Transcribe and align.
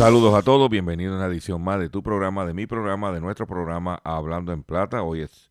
Saludos 0.00 0.32
a 0.32 0.40
todos, 0.40 0.70
bienvenidos 0.70 1.12
a 1.12 1.16
una 1.18 1.26
edición 1.26 1.62
más 1.62 1.78
de 1.78 1.90
tu 1.90 2.02
programa, 2.02 2.46
de 2.46 2.54
mi 2.54 2.66
programa, 2.66 3.12
de 3.12 3.20
nuestro 3.20 3.46
programa 3.46 4.00
Hablando 4.02 4.50
en 4.54 4.62
Plata. 4.62 5.02
Hoy 5.02 5.20
es 5.20 5.50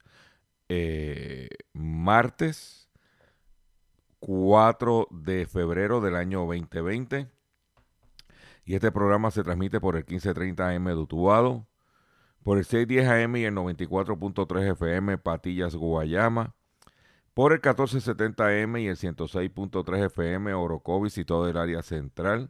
eh, 0.70 1.50
martes 1.72 2.90
4 4.18 5.08
de 5.12 5.46
febrero 5.46 6.02
del 6.02 6.16
año 6.16 6.48
2020 6.48 7.28
y 8.66 8.74
este 8.74 8.92
programa 8.92 9.30
se 9.30 9.44
transmite 9.44 9.80
por 9.80 9.96
el 9.96 10.02
1530 10.02 10.68
AM 10.68 10.86
de 10.86 11.64
por 12.42 12.58
el 12.58 12.66
610 12.66 13.08
AM 13.08 13.36
y 13.36 13.44
el 13.44 13.54
94.3 13.54 14.72
FM 14.72 15.20
Patillas 15.20 15.76
Guayama, 15.76 16.56
por 17.36 17.52
el 17.52 17.60
1470 17.60 18.48
AM 18.48 18.78
y 18.78 18.88
el 18.88 18.98
106.3 18.98 20.06
FM 20.06 20.56
Orocovis 20.56 21.20
y 21.20 21.24
todo 21.24 21.48
el 21.48 21.56
área 21.56 21.84
central, 21.84 22.50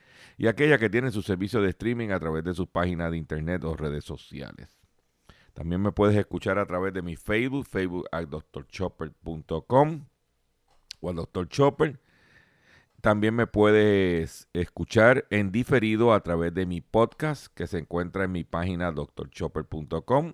y 0.41 0.47
aquellas 0.47 0.79
que 0.79 0.89
tienen 0.89 1.11
su 1.11 1.21
servicio 1.21 1.61
de 1.61 1.69
streaming 1.69 2.09
a 2.09 2.19
través 2.19 2.43
de 2.43 2.55
sus 2.55 2.67
páginas 2.67 3.11
de 3.11 3.17
internet 3.17 3.63
o 3.63 3.75
redes 3.75 4.03
sociales. 4.03 4.81
También 5.53 5.83
me 5.83 5.91
puedes 5.91 6.17
escuchar 6.17 6.57
a 6.57 6.65
través 6.65 6.95
de 6.95 7.03
mi 7.03 7.15
Facebook, 7.15 7.67
Facebook 7.67 8.07
at 8.11 8.25
drchopper.com 8.25 10.07
o 10.99 11.09
al 11.11 11.15
Dr. 11.15 11.47
Chopper. 11.47 11.99
También 13.01 13.35
me 13.35 13.45
puedes 13.45 14.47
escuchar 14.53 15.27
en 15.29 15.51
diferido 15.51 16.11
a 16.11 16.23
través 16.23 16.55
de 16.55 16.65
mi 16.65 16.81
podcast 16.81 17.53
que 17.53 17.67
se 17.67 17.77
encuentra 17.77 18.23
en 18.23 18.31
mi 18.31 18.43
página 18.43 18.91
drchopper.com. 18.91 20.33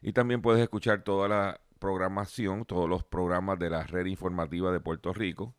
Y 0.00 0.14
también 0.14 0.40
puedes 0.40 0.62
escuchar 0.62 1.02
toda 1.02 1.28
la 1.28 1.60
programación, 1.78 2.64
todos 2.64 2.88
los 2.88 3.04
programas 3.04 3.58
de 3.58 3.68
la 3.68 3.82
red 3.82 4.06
informativa 4.06 4.72
de 4.72 4.80
Puerto 4.80 5.12
Rico, 5.12 5.54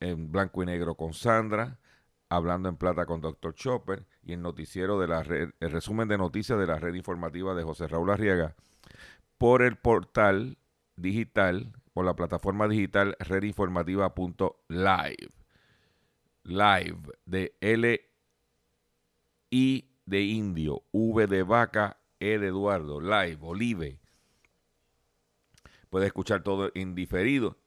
en 0.00 0.32
blanco 0.32 0.64
y 0.64 0.66
negro 0.66 0.96
con 0.96 1.14
Sandra, 1.14 1.78
hablando 2.36 2.68
en 2.68 2.76
plata 2.76 3.06
con 3.06 3.20
Dr. 3.20 3.54
Chopper 3.54 4.06
y 4.22 4.32
el 4.32 4.42
noticiero 4.42 4.98
de 4.98 5.06
la 5.06 5.22
red, 5.22 5.50
el 5.60 5.70
resumen 5.70 6.08
de 6.08 6.18
noticias 6.18 6.58
de 6.58 6.66
la 6.66 6.78
red 6.78 6.94
informativa 6.94 7.54
de 7.54 7.62
José 7.62 7.88
Raúl 7.88 8.10
Arriaga 8.10 8.56
por 9.36 9.62
el 9.62 9.76
portal 9.76 10.58
digital, 10.96 11.72
por 11.92 12.04
la 12.04 12.16
plataforma 12.16 12.68
digital 12.68 13.16
redinformativa.live. 13.20 15.32
Live 16.44 16.98
de 17.26 17.54
L 17.60 18.00
I 19.50 19.90
de 20.06 20.22
indio, 20.22 20.82
V 20.90 21.26
de 21.26 21.42
vaca, 21.42 21.98
E 22.18 22.38
de 22.38 22.48
Eduardo, 22.48 23.00
live, 23.00 23.38
Olive 23.42 23.98
puede 25.90 26.06
escuchar 26.06 26.42
todo 26.42 26.70
en 26.74 26.94
diferido. 26.94 27.58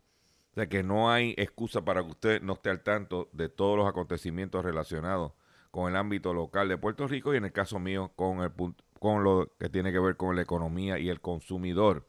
O 0.56 0.58
sea 0.58 0.70
que 0.70 0.84
no 0.84 1.12
hay 1.12 1.36
excusa 1.38 1.84
para 1.84 2.02
que 2.02 2.12
usted 2.12 2.42
no 2.42 2.54
esté 2.54 2.70
al 2.70 2.82
tanto 2.82 3.28
de 3.34 3.50
todos 3.50 3.78
los 3.78 3.90
acontecimientos 3.90 4.64
relacionados 4.64 5.34
con 5.70 5.90
el 5.92 5.98
ámbito 5.98 6.34
local 6.34 6.70
de 6.70 6.78
Puerto 6.78 7.10
Rico 7.10 7.34
y 7.34 7.38
en 7.38 7.44
el 7.44 7.52
caso 7.52 7.78
mío 7.78 8.14
con, 8.16 8.40
el, 8.40 8.52
con 8.98 9.26
lo 9.26 9.52
que 9.60 9.68
tiene 9.68 9.92
que 9.92 10.00
ver 10.00 10.16
con 10.16 10.34
la 10.34 10.44
economía 10.44 10.98
y 10.98 11.10
el 11.10 11.20
consumidor. 11.20 12.08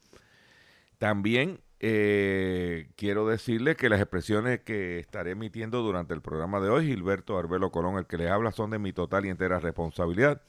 También 0.98 1.58
eh, 1.80 2.88
quiero 2.94 3.26
decirle 3.26 3.74
que 3.74 3.88
las 3.88 4.00
expresiones 4.00 4.60
que 4.60 5.00
estaré 5.00 5.32
emitiendo 5.32 5.82
durante 5.82 6.14
el 6.14 6.22
programa 6.22 6.60
de 6.60 6.68
hoy, 6.68 6.86
Gilberto 6.86 7.36
Arbelo 7.36 7.72
Colón, 7.72 7.98
el 7.98 8.06
que 8.06 8.16
les 8.16 8.30
habla, 8.30 8.52
son 8.52 8.70
de 8.70 8.78
mi 8.78 8.92
total 8.92 9.26
y 9.26 9.30
entera 9.30 9.58
responsabilidad. 9.58 10.40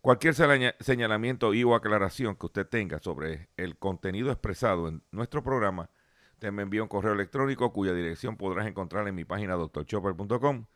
Cualquier 0.00 0.34
señala- 0.34 0.76
señalamiento 0.78 1.52
y 1.52 1.64
o 1.64 1.74
aclaración 1.74 2.36
que 2.36 2.46
usted 2.46 2.68
tenga 2.68 3.00
sobre 3.00 3.48
el 3.56 3.76
contenido 3.76 4.30
expresado 4.30 4.86
en 4.86 5.02
nuestro 5.10 5.42
programa, 5.42 5.90
usted 6.34 6.52
me 6.52 6.62
envía 6.62 6.82
un 6.82 6.88
correo 6.88 7.12
electrónico 7.12 7.72
cuya 7.72 7.94
dirección 7.94 8.36
podrás 8.36 8.66
encontrar 8.66 9.06
en 9.08 9.14
mi 9.14 9.24
página 9.24 9.54
drchopper.com 9.54 10.66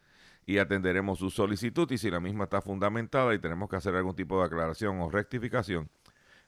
y 0.47 0.59
atenderemos 0.59 1.19
su 1.19 1.31
solicitud 1.31 1.91
y 1.91 1.99
si 1.99 2.11
la 2.11 2.21
misma 2.21 2.45
está 2.45 2.63
fundamentada 2.63 3.35
y 3.35 3.39
tenemos 3.39 3.69
que 3.69 3.77
hacer 3.77 3.95
algún 3.95 4.15
tipo 4.15 4.39
de 4.39 4.47
aclaración 4.47 5.01
o 5.01 5.11
rectificación, 5.11 5.91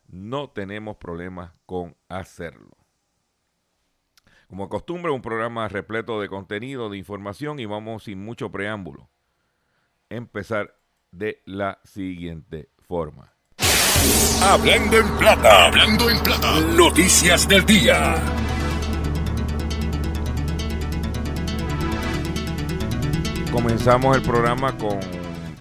no 0.08 0.48
tenemos 0.50 0.96
problemas 0.96 1.52
con 1.66 1.96
hacerlo. 2.08 2.76
Como 4.48 4.68
costumbre, 4.68 5.12
un 5.12 5.22
programa 5.22 5.68
repleto 5.68 6.20
de 6.20 6.28
contenido, 6.28 6.88
de 6.88 6.96
información 6.96 7.60
y 7.60 7.66
vamos 7.66 8.04
sin 8.04 8.24
mucho 8.24 8.50
preámbulo. 8.50 9.10
Empezar 10.08 10.76
de 11.12 11.42
la 11.44 11.78
siguiente 11.84 12.70
forma. 12.78 13.34
Hablando 14.42 14.96
en 14.96 15.18
plata, 15.18 15.66
hablando 15.66 16.10
en 16.10 16.22
plata. 16.22 16.60
Noticias 16.74 17.46
del 17.46 17.64
día. 17.66 18.14
Comenzamos 23.62 24.16
el 24.16 24.22
programa 24.22 24.78
con 24.78 24.98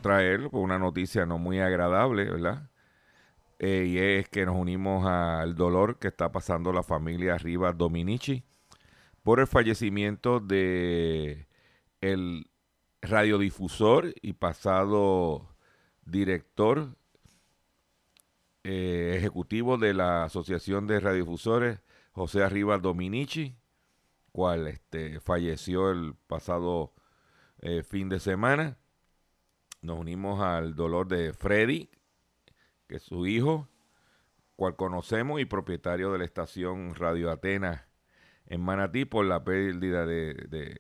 traer 0.02 0.48
una 0.54 0.80
noticia 0.80 1.26
no 1.26 1.38
muy 1.38 1.60
agradable, 1.60 2.24
¿verdad? 2.24 2.70
Eh, 3.60 3.88
y 3.90 3.98
es 3.98 4.30
que 4.30 4.46
nos 4.46 4.56
unimos 4.56 5.06
al 5.06 5.54
dolor 5.54 6.00
que 6.00 6.08
está 6.08 6.32
pasando 6.32 6.72
la 6.72 6.82
familia 6.82 7.38
Rivas 7.38 7.78
Dominici 7.78 8.46
por 9.22 9.42
el 9.42 9.48
fallecimiento 9.48 10.40
de 10.40 11.46
el 12.00 12.50
radiodifusor 13.02 14.14
y 14.22 14.32
pasado 14.32 15.50
director 16.06 16.96
eh, 18.64 19.16
ejecutivo 19.18 19.78
de 19.78 19.94
la 19.94 20.24
Asociación 20.24 20.88
de 20.88 21.02
Radiodifusores, 21.02 21.82
José 22.14 22.44
Arribas 22.44 22.82
Dominici, 22.82 23.58
cual 24.32 24.68
este, 24.68 25.20
falleció 25.20 25.92
el 25.92 26.16
pasado 26.28 26.94
eh, 27.62 27.84
fin 27.84 28.10
de 28.10 28.20
semana. 28.20 28.78
Nos 29.82 30.00
unimos 30.00 30.42
al 30.42 30.76
dolor 30.76 31.08
de 31.08 31.34
Freddy, 31.34 31.90
que 32.88 32.98
es 32.98 33.04
su 33.04 33.26
hijo, 33.26 33.68
cual 34.56 34.76
conocemos 34.76 35.40
y 35.40 35.46
propietario 35.46 36.12
de 36.12 36.20
la 36.20 36.26
estación 36.26 36.96
Radio 36.96 37.32
Atenas 37.32 37.86
en 38.48 38.62
Manatí 38.62 39.06
por 39.06 39.26
la 39.26 39.44
pérdida 39.44 40.06
de, 40.06 40.78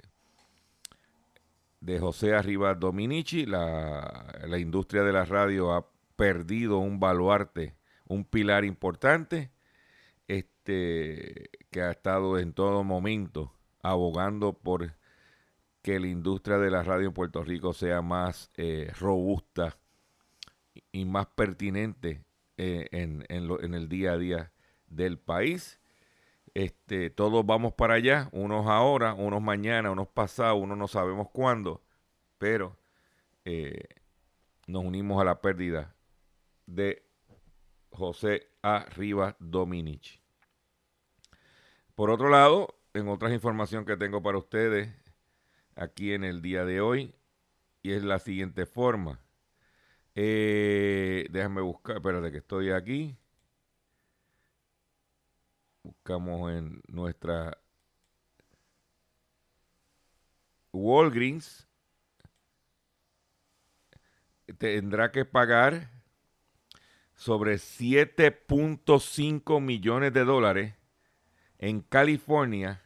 de, 1.79 1.99
José 1.99 2.35
Arribas 2.35 2.79
Dominici. 2.79 3.45
La, 3.45 4.41
la 4.45 4.57
industria 4.57 5.03
de 5.03 5.13
la 5.13 5.23
radio 5.25 5.73
ha 5.73 5.87
perdido 6.15 6.79
un 6.79 6.99
baluarte, 6.99 7.77
un 8.07 8.25
pilar 8.25 8.65
importante, 8.65 9.51
este, 10.27 11.49
que 11.71 11.81
ha 11.81 11.91
estado 11.91 12.37
en 12.37 12.53
todo 12.53 12.83
momento 12.83 13.53
abogando 13.81 14.53
por 14.53 14.93
que 15.81 15.99
la 15.99 16.07
industria 16.07 16.57
de 16.57 16.71
la 16.71 16.83
radio 16.83 17.07
en 17.07 17.13
Puerto 17.13 17.43
Rico 17.43 17.73
sea 17.73 18.01
más 18.01 18.51
eh, 18.57 18.91
robusta 18.99 19.77
y 20.91 21.05
más 21.05 21.27
pertinente 21.27 22.23
eh, 22.57 22.87
en, 22.91 23.25
en, 23.29 23.47
lo- 23.47 23.61
en 23.61 23.73
el 23.73 23.89
día 23.89 24.13
a 24.13 24.17
día 24.17 24.51
del 24.87 25.17
país. 25.19 25.79
Este, 26.53 27.09
todos 27.09 27.45
vamos 27.45 27.73
para 27.73 27.93
allá, 27.95 28.29
unos 28.31 28.67
ahora, 28.67 29.13
unos 29.13 29.41
mañana, 29.41 29.91
unos 29.91 30.07
pasados, 30.07 30.61
unos 30.61 30.77
no 30.77 30.87
sabemos 30.87 31.29
cuándo, 31.31 31.83
pero 32.37 32.77
eh, 33.45 33.83
nos 34.67 34.83
unimos 34.83 35.21
a 35.21 35.25
la 35.25 35.41
pérdida 35.41 35.95
de 36.65 37.03
José 37.91 38.47
A. 38.63 38.85
Rivas 38.95 39.35
Dominici. 39.39 40.19
Por 41.95 42.09
otro 42.09 42.29
lado, 42.29 42.75
en 42.93 43.07
otras 43.09 43.31
información 43.33 43.85
que 43.85 43.97
tengo 43.97 44.21
para 44.23 44.37
ustedes 44.37 44.89
aquí 45.79 46.13
en 46.13 46.25
el 46.25 46.41
día 46.41 46.65
de 46.65 46.81
hoy, 46.81 47.15
y 47.81 47.93
es 47.93 48.03
la 48.03 48.19
siguiente 48.19 48.65
forma. 48.65 49.21
Eh, 50.13 51.25
déjame 51.31 51.61
buscar, 51.61 51.97
espérate 51.97 52.31
que 52.31 52.39
estoy 52.39 52.71
aquí. 52.71 53.15
Buscamos 55.83 56.51
en 56.51 56.81
nuestra 56.87 57.57
Walgreens. 60.73 61.65
Tendrá 64.57 65.11
que 65.11 65.23
pagar 65.23 65.89
sobre 67.15 67.55
7.5 67.55 69.61
millones 69.61 70.11
de 70.11 70.25
dólares 70.25 70.73
en 71.59 71.81
California 71.81 72.81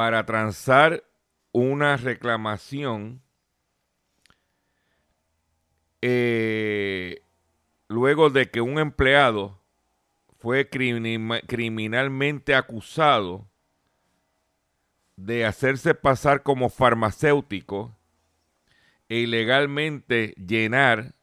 para 0.00 0.24
transar 0.24 1.04
una 1.52 1.98
reclamación 1.98 3.20
eh, 6.00 7.22
luego 7.86 8.30
de 8.30 8.50
que 8.50 8.62
un 8.62 8.78
empleado 8.78 9.60
fue 10.38 10.70
criminalmente 10.70 12.54
acusado 12.54 13.46
de 15.16 15.44
hacerse 15.44 15.94
pasar 15.94 16.42
como 16.44 16.70
farmacéutico 16.70 17.94
e 19.10 19.16
ilegalmente 19.16 20.32
llenar 20.38 21.14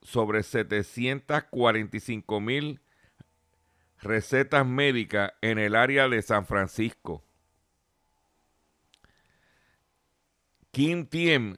sobre 0.00 0.42
745 0.42 2.40
mil 2.40 2.80
recetas 4.00 4.66
médicas 4.66 5.34
en 5.42 5.58
el 5.58 5.74
área 5.74 6.08
de 6.08 6.22
San 6.22 6.46
Francisco. 6.46 7.25
Kim 10.76 11.06
Tiem 11.06 11.56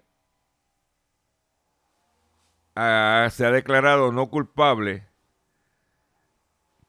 ah, 2.77 3.27
se 3.33 3.45
ha 3.45 3.51
declarado 3.51 4.13
no 4.13 4.31
culpable 4.31 5.09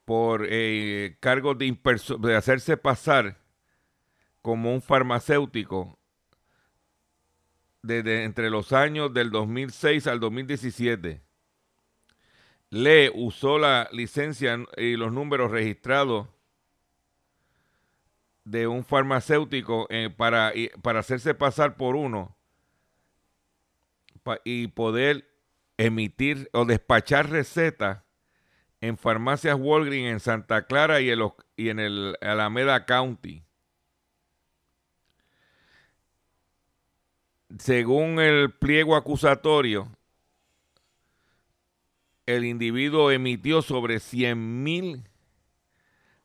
por 0.05 0.45
eh, 0.47 1.17
cargos 1.21 1.57
de, 1.57 1.75
de 2.19 2.35
hacerse 2.35 2.77
pasar 2.77 3.39
como 4.43 4.71
un 4.71 4.83
farmacéutico 4.83 5.97
desde 7.81 8.25
entre 8.25 8.51
los 8.51 8.73
años 8.73 9.11
del 9.11 9.31
2006 9.31 10.05
al 10.05 10.19
2017. 10.19 11.23
Le 12.69 13.11
usó 13.15 13.57
la 13.57 13.89
licencia 13.91 14.55
y 14.77 14.97
los 14.97 15.11
números 15.11 15.49
registrados 15.49 16.27
de 18.49 18.65
un 18.65 18.83
farmacéutico 18.83 19.85
eh, 19.91 20.09
para, 20.09 20.51
para 20.81 21.01
hacerse 21.01 21.35
pasar 21.35 21.77
por 21.77 21.95
uno 21.95 22.35
y 24.43 24.67
poder 24.67 25.29
emitir 25.77 26.49
o 26.53 26.65
despachar 26.65 27.29
recetas 27.29 28.03
en 28.81 28.97
farmacias 28.97 29.55
Walgreens 29.59 30.13
en 30.13 30.19
Santa 30.19 30.65
Clara 30.65 30.99
y, 30.99 31.11
y 31.57 31.69
en 31.69 31.79
el 31.79 32.17
Alameda 32.21 32.85
County. 32.85 33.43
Según 37.59 38.19
el 38.19 38.51
pliego 38.51 38.95
acusatorio, 38.95 39.95
el 42.25 42.45
individuo 42.45 43.11
emitió 43.11 43.61
sobre 43.61 43.99
100 43.99 44.63
mil 44.63 45.03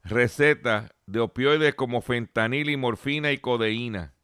recetas 0.05 0.94
de 1.06 1.21
opioides 1.21 1.75
como 1.75 2.01
fentanil 2.01 2.71
y 2.71 2.77
morfina 2.77 3.33
y 3.33 3.39
codeína. 3.39 4.15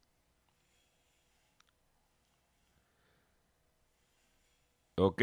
¿Ok? 4.97 5.23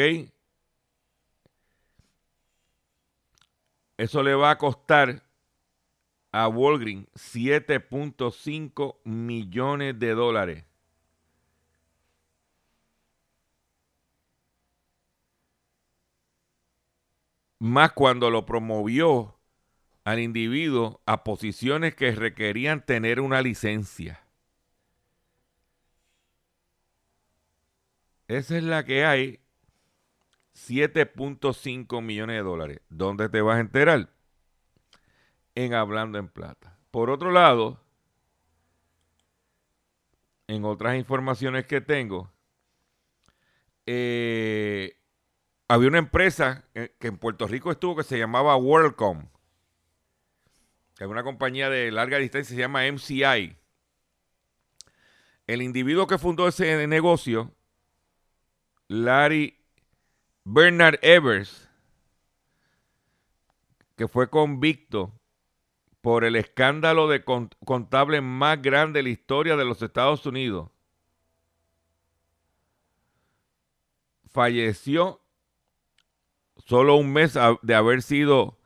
Eso 3.97 4.23
le 4.23 4.35
va 4.35 4.51
a 4.51 4.57
costar 4.57 5.23
a 6.31 6.47
Walgreens 6.47 7.07
7.5 7.15 8.97
millones 9.03 9.97
de 9.99 10.13
dólares. 10.13 10.65
Más 17.59 17.91
cuando 17.93 18.29
lo 18.29 18.45
promovió 18.45 19.36
al 20.07 20.21
individuo 20.21 21.01
a 21.05 21.25
posiciones 21.25 21.93
que 21.93 22.13
requerían 22.13 22.85
tener 22.85 23.19
una 23.19 23.41
licencia. 23.41 24.23
Esa 28.29 28.55
es 28.55 28.63
la 28.63 28.85
que 28.85 29.03
hay. 29.03 29.41
7.5 30.53 32.01
millones 32.01 32.37
de 32.37 32.41
dólares. 32.41 32.81
¿Dónde 32.87 33.27
te 33.27 33.41
vas 33.41 33.57
a 33.57 33.59
enterar? 33.59 34.09
En 35.55 35.73
Hablando 35.73 36.19
en 36.19 36.29
Plata. 36.29 36.79
Por 36.89 37.09
otro 37.09 37.31
lado, 37.31 37.77
en 40.47 40.63
otras 40.63 40.95
informaciones 40.95 41.65
que 41.65 41.81
tengo, 41.81 42.31
eh, 43.85 44.97
había 45.67 45.89
una 45.89 45.97
empresa 45.97 46.63
que 46.73 47.07
en 47.07 47.17
Puerto 47.17 47.45
Rico 47.45 47.71
estuvo 47.71 47.97
que 47.97 48.03
se 48.03 48.17
llamaba 48.17 48.55
WorldCom 48.55 49.27
es 51.05 51.09
una 51.09 51.23
compañía 51.23 51.69
de 51.69 51.91
larga 51.91 52.17
distancia, 52.17 52.55
se 52.55 52.61
llama 52.61 52.85
MCI. 52.91 53.55
El 55.45 55.61
individuo 55.61 56.07
que 56.07 56.17
fundó 56.17 56.47
ese 56.47 56.87
negocio, 56.87 57.53
Larry 58.87 59.59
Bernard 60.43 60.99
Evers, 61.01 61.69
que 63.95 64.07
fue 64.07 64.29
convicto 64.29 65.13
por 66.01 66.23
el 66.23 66.35
escándalo 66.35 67.07
de 67.07 67.23
contable 67.23 68.21
más 68.21 68.61
grande 68.61 68.99
de 68.99 69.03
la 69.03 69.09
historia 69.09 69.55
de 69.55 69.65
los 69.65 69.81
Estados 69.81 70.25
Unidos, 70.25 70.69
falleció 74.31 75.21
solo 76.65 76.95
un 76.95 77.13
mes 77.13 77.37
de 77.61 77.75
haber 77.75 78.01
sido 78.01 78.57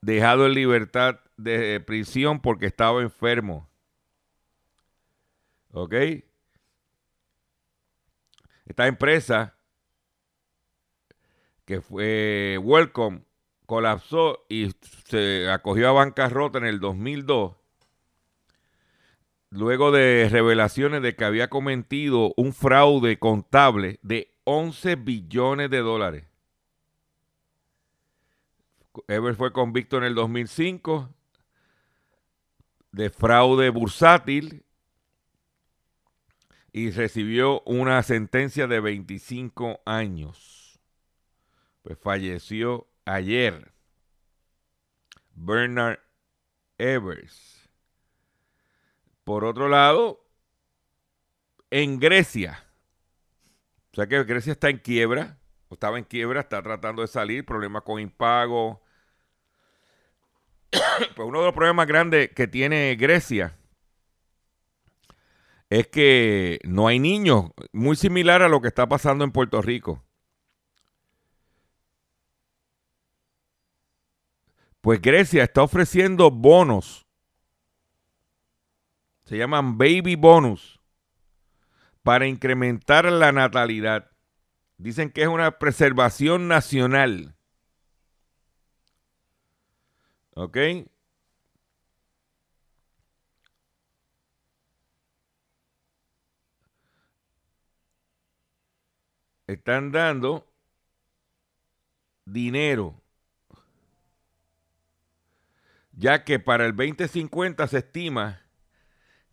dejado 0.00 0.46
en 0.46 0.54
libertad 0.54 1.20
de 1.42 1.80
prisión 1.80 2.40
porque 2.40 2.66
estaba 2.66 3.02
enfermo. 3.02 3.68
¿Ok? 5.72 5.94
Esta 8.66 8.86
empresa 8.86 9.56
que 11.64 11.80
fue 11.80 12.58
Welcome 12.62 13.22
colapsó 13.66 14.44
y 14.48 14.70
se 15.06 15.48
acogió 15.50 15.88
a 15.88 15.92
bancarrota 15.92 16.58
en 16.58 16.66
el 16.66 16.80
2002 16.80 17.60
luego 19.50 19.90
de 19.90 20.28
revelaciones 20.30 21.02
de 21.02 21.14
que 21.14 21.24
había 21.24 21.50
cometido 21.50 22.32
un 22.36 22.52
fraude 22.52 23.18
contable 23.18 23.98
de 24.02 24.32
11 24.44 24.96
billones 24.96 25.70
de 25.70 25.78
dólares. 25.78 26.24
Ever 29.08 29.34
fue 29.34 29.52
convicto 29.52 29.98
en 29.98 30.04
el 30.04 30.14
2005 30.14 31.10
de 32.92 33.10
fraude 33.10 33.70
bursátil 33.70 34.64
y 36.72 36.90
recibió 36.90 37.62
una 37.62 38.02
sentencia 38.02 38.66
de 38.66 38.80
25 38.80 39.80
años. 39.84 40.80
Pues 41.82 41.98
falleció 41.98 42.88
ayer. 43.04 43.72
Bernard 45.34 45.98
Evers. 46.78 47.68
Por 49.24 49.44
otro 49.44 49.68
lado, 49.68 50.26
en 51.70 52.00
Grecia, 52.00 52.64
o 53.92 53.96
sea 53.96 54.06
que 54.06 54.22
Grecia 54.24 54.52
está 54.52 54.70
en 54.70 54.78
quiebra, 54.78 55.38
estaba 55.70 55.98
en 55.98 56.04
quiebra, 56.04 56.40
está 56.40 56.62
tratando 56.62 57.02
de 57.02 57.08
salir, 57.08 57.44
problemas 57.44 57.82
con 57.82 58.00
impago, 58.00 58.82
pues 61.14 61.28
uno 61.28 61.40
de 61.40 61.46
los 61.46 61.54
problemas 61.54 61.86
grandes 61.86 62.30
que 62.30 62.46
tiene 62.46 62.96
Grecia 62.96 63.56
es 65.68 65.86
que 65.86 66.58
no 66.64 66.88
hay 66.88 66.98
niños, 66.98 67.50
muy 67.72 67.94
similar 67.96 68.42
a 68.42 68.48
lo 68.48 68.60
que 68.60 68.68
está 68.68 68.88
pasando 68.88 69.24
en 69.24 69.30
Puerto 69.30 69.62
Rico. 69.62 70.02
Pues 74.80 75.00
Grecia 75.00 75.44
está 75.44 75.62
ofreciendo 75.62 76.30
bonos. 76.30 77.06
Se 79.24 79.36
llaman 79.36 79.78
baby 79.78 80.16
bonus 80.16 80.80
para 82.02 82.26
incrementar 82.26 83.04
la 83.04 83.30
natalidad. 83.30 84.10
Dicen 84.76 85.10
que 85.10 85.22
es 85.22 85.28
una 85.28 85.58
preservación 85.58 86.48
nacional. 86.48 87.36
¿Ok? 90.40 90.56
Están 99.46 99.92
dando 99.92 100.46
dinero 102.24 103.02
ya 105.92 106.24
que 106.24 106.38
para 106.38 106.64
el 106.64 106.74
2050 106.74 107.66
se 107.66 107.78
estima 107.78 108.40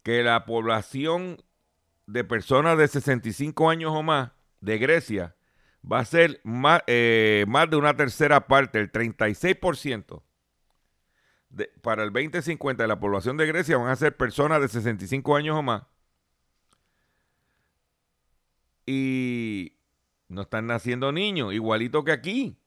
que 0.03 0.23
la 0.23 0.45
población 0.45 1.41
de 2.05 2.25
personas 2.25 2.77
de 2.77 2.89
65 2.89 3.69
años 3.69 3.93
o 3.93 4.03
más 4.03 4.31
de 4.59 4.77
Grecia 4.77 5.37
va 5.89 5.99
a 5.99 6.05
ser 6.05 6.41
más, 6.43 6.81
eh, 6.87 7.45
más 7.47 7.69
de 7.69 7.77
una 7.77 7.95
tercera 7.95 8.47
parte, 8.47 8.79
el 8.79 8.91
36%. 8.91 10.26
Para 11.81 12.03
el 12.03 12.11
2050 12.11 12.83
de 12.83 12.87
la 12.87 12.99
población 12.99 13.37
de 13.37 13.47
Grecia 13.47 13.77
van 13.77 13.89
a 13.89 13.95
ser 13.95 14.15
personas 14.15 14.61
de 14.61 14.67
65 14.67 15.35
años 15.35 15.57
o 15.57 15.63
más. 15.63 15.83
Y 18.85 19.73
no 20.27 20.43
están 20.43 20.67
naciendo 20.67 21.11
niños, 21.11 21.53
igualito 21.53 22.03
que 22.03 22.11
aquí. 22.11 22.57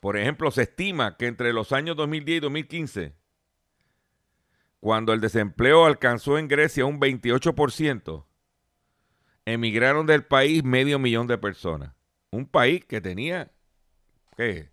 Por 0.00 0.16
ejemplo, 0.16 0.50
se 0.50 0.62
estima 0.62 1.16
que 1.16 1.26
entre 1.26 1.52
los 1.52 1.72
años 1.72 1.96
2010 1.96 2.36
y 2.36 2.40
2015, 2.40 3.16
cuando 4.80 5.12
el 5.12 5.20
desempleo 5.20 5.84
alcanzó 5.84 6.38
en 6.38 6.48
Grecia 6.48 6.84
un 6.84 7.00
28%, 7.00 8.24
emigraron 9.46 10.06
del 10.06 10.24
país 10.24 10.62
medio 10.62 10.98
millón 10.98 11.26
de 11.26 11.38
personas. 11.38 11.94
Un 12.30 12.46
país 12.46 12.84
que 12.84 13.00
tenía, 13.00 13.52
¿qué? 14.36 14.70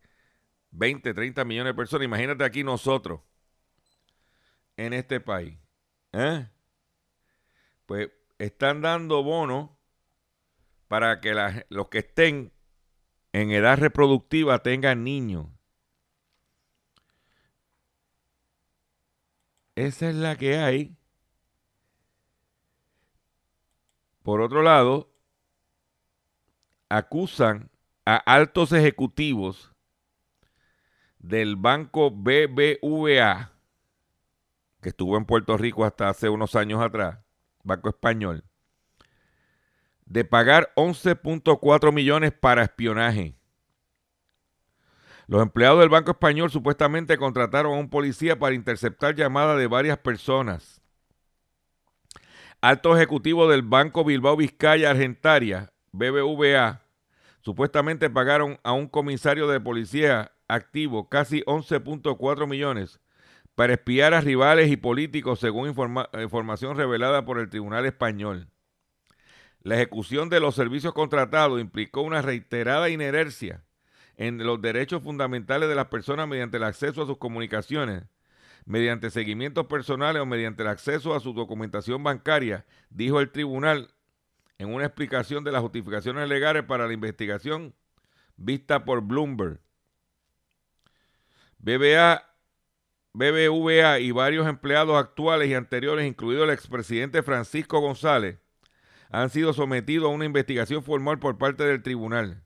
20, 0.73 1.13
30 1.13 1.45
millones 1.45 1.71
de 1.71 1.75
personas. 1.75 2.05
Imagínate 2.05 2.43
aquí 2.43 2.63
nosotros, 2.63 3.21
en 4.75 4.93
este 4.93 5.19
país. 5.19 5.57
¿eh? 6.11 6.49
Pues 7.85 8.09
están 8.39 8.81
dando 8.81 9.23
bonos 9.23 9.69
para 10.87 11.21
que 11.21 11.33
los 11.69 11.89
que 11.89 11.99
estén 11.99 12.51
en 13.31 13.51
edad 13.51 13.77
reproductiva 13.77 14.59
tengan 14.59 15.03
niños. 15.03 15.47
Esa 19.75 20.09
es 20.09 20.15
la 20.15 20.35
que 20.35 20.57
hay. 20.57 20.95
Por 24.21 24.41
otro 24.41 24.61
lado, 24.61 25.11
acusan 26.89 27.71
a 28.05 28.15
altos 28.17 28.71
ejecutivos 28.71 29.72
del 31.23 31.55
banco 31.55 32.11
BBVA, 32.11 33.53
que 34.81 34.89
estuvo 34.89 35.17
en 35.17 35.23
Puerto 35.23 35.57
Rico 35.57 35.85
hasta 35.85 36.09
hace 36.09 36.27
unos 36.27 36.53
años 36.53 36.81
atrás, 36.81 37.17
Banco 37.63 37.87
Español, 37.89 38.43
de 40.05 40.25
pagar 40.25 40.73
11.4 40.75 41.93
millones 41.93 42.33
para 42.33 42.63
espionaje. 42.63 43.37
Los 45.27 45.41
empleados 45.41 45.79
del 45.79 45.87
Banco 45.87 46.11
Español 46.11 46.51
supuestamente 46.51 47.17
contrataron 47.17 47.73
a 47.73 47.79
un 47.79 47.89
policía 47.89 48.37
para 48.37 48.53
interceptar 48.53 49.15
llamadas 49.15 49.57
de 49.57 49.67
varias 49.67 49.97
personas. 49.99 50.81
Altos 52.59 52.97
ejecutivos 52.97 53.49
del 53.49 53.61
Banco 53.61 54.03
Bilbao 54.03 54.35
Vizcaya 54.35 54.89
Argentaria, 54.89 55.71
BBVA, 55.93 56.81
supuestamente 57.39 58.09
pagaron 58.09 58.59
a 58.63 58.73
un 58.73 58.87
comisario 58.87 59.47
de 59.47 59.61
policía 59.61 60.33
activo 60.53 61.09
casi 61.09 61.41
11.4 61.43 62.47
millones 62.47 62.99
para 63.55 63.73
espiar 63.73 64.13
a 64.13 64.21
rivales 64.21 64.71
y 64.71 64.77
políticos 64.77 65.39
según 65.39 65.67
información 65.69 66.77
revelada 66.77 67.25
por 67.25 67.39
el 67.39 67.49
Tribunal 67.49 67.85
Español. 67.85 68.47
La 69.61 69.75
ejecución 69.75 70.29
de 70.29 70.39
los 70.39 70.55
servicios 70.55 70.93
contratados 70.93 71.61
implicó 71.61 72.01
una 72.01 72.21
reiterada 72.21 72.89
inercia 72.89 73.63
en 74.17 74.37
los 74.45 74.61
derechos 74.61 75.01
fundamentales 75.01 75.69
de 75.69 75.75
las 75.75 75.87
personas 75.87 76.27
mediante 76.27 76.57
el 76.57 76.63
acceso 76.63 77.01
a 77.01 77.07
sus 77.07 77.17
comunicaciones, 77.17 78.03
mediante 78.65 79.09
seguimientos 79.09 79.67
personales 79.67 80.21
o 80.21 80.25
mediante 80.25 80.63
el 80.63 80.69
acceso 80.69 81.15
a 81.15 81.19
su 81.19 81.33
documentación 81.33 82.03
bancaria, 82.03 82.65
dijo 82.89 83.19
el 83.19 83.31
tribunal 83.31 83.89
en 84.57 84.73
una 84.73 84.85
explicación 84.85 85.43
de 85.43 85.51
las 85.51 85.61
justificaciones 85.61 86.27
legales 86.27 86.63
para 86.63 86.87
la 86.87 86.93
investigación 86.93 87.73
vista 88.35 88.85
por 88.85 89.01
Bloomberg. 89.01 89.62
BBA, 91.65 92.21
BBVA 93.13 93.99
y 93.99 94.11
varios 94.11 94.47
empleados 94.47 94.97
actuales 94.97 95.49
y 95.49 95.53
anteriores, 95.53 96.05
incluido 96.05 96.43
el 96.43 96.49
expresidente 96.49 97.23
Francisco 97.23 97.79
González, 97.79 98.37
han 99.09 99.29
sido 99.29 99.53
sometidos 99.53 100.11
a 100.11 100.13
una 100.13 100.25
investigación 100.25 100.83
formal 100.83 101.19
por 101.19 101.37
parte 101.37 101.63
del 101.63 101.81
tribunal. 101.81 102.43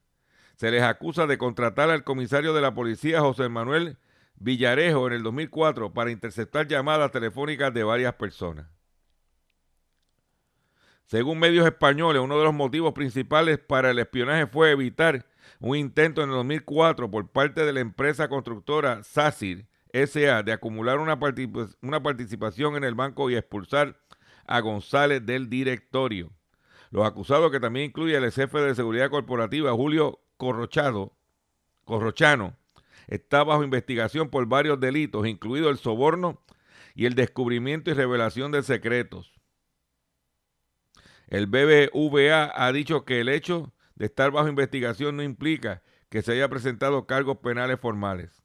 Se 0.56 0.70
les 0.70 0.84
acusa 0.84 1.26
de 1.26 1.40
contratar 1.40 1.90
al 1.90 2.04
comisario 2.04 2.54
de 2.54 2.62
la 2.62 2.76
policía 2.76 3.22
José 3.22 3.50
Manuel 3.50 3.98
Villarejo 4.36 5.08
en 5.08 5.14
el 5.14 5.24
2004 5.24 5.94
para 5.94 6.12
interceptar 6.12 6.68
llamadas 6.68 7.12
telefónicas 7.12 7.74
de 7.74 7.84
varias 7.84 8.14
personas. 8.14 8.68
Según 11.08 11.40
medios 11.40 11.66
españoles, 11.66 12.22
uno 12.22 12.38
de 12.38 12.44
los 12.44 12.54
motivos 12.54 12.92
principales 12.92 13.60
para 13.60 13.92
el 13.92 14.00
espionaje 14.00 14.46
fue 14.46 14.72
evitar 14.72 15.26
un 15.62 15.78
intento 15.78 16.22
en 16.22 16.30
el 16.30 16.36
2004 16.36 17.10
por 17.10 17.30
parte 17.30 17.64
de 17.64 17.72
la 17.72 17.80
empresa 17.80 18.28
constructora 18.28 19.04
SACIR 19.04 19.66
SA 19.94 20.44
de 20.44 20.52
acumular 20.52 21.00
una, 21.00 21.18
participación 21.18 22.76
en 22.76 22.84
el 22.84 22.94
banco 22.94 23.30
y 23.30 23.38
expulsar 23.38 23.98
a 24.46 24.60
González 24.60 25.26
del 25.26 25.50
directorio. 25.50 26.32
Los 26.90 27.08
acusados, 27.08 27.52
que 27.52 27.62
también 27.62 27.86
incluye 27.86 28.18
el 28.18 28.30
jefe 28.30 28.60
de 28.60 28.76
seguridad 28.76 29.10
corporativa, 29.10 29.72
Julio 29.72 30.20
Corrochado, 30.36 31.14
Corrochano, 31.86 32.58
está 33.08 33.46
bajo 33.46 33.64
investigación 33.64 34.30
por 34.30 34.46
varios 34.46 34.78
delitos, 34.78 35.26
incluido 35.26 35.70
el 35.70 35.78
soborno 35.78 36.42
y 36.96 37.06
el 37.06 37.16
descubrimiento 37.16 37.92
y 37.92 37.94
revelación 37.94 38.52
de 38.52 38.62
secretos. 38.62 39.37
El 41.28 41.48
BBVA 41.48 42.52
ha 42.56 42.72
dicho 42.72 43.06
que 43.06 43.20
el 43.20 43.30
hecho 43.30 43.74
de 43.96 44.06
estar 44.06 44.32
bajo 44.32 44.48
investigación 44.48 45.18
no 45.18 45.24
implica 45.24 45.84
que 46.10 46.22
se 46.22 46.34
haya 46.34 46.48
presentado 46.50 47.06
cargos 47.06 47.38
penales 47.38 47.80
formales. 47.80 48.44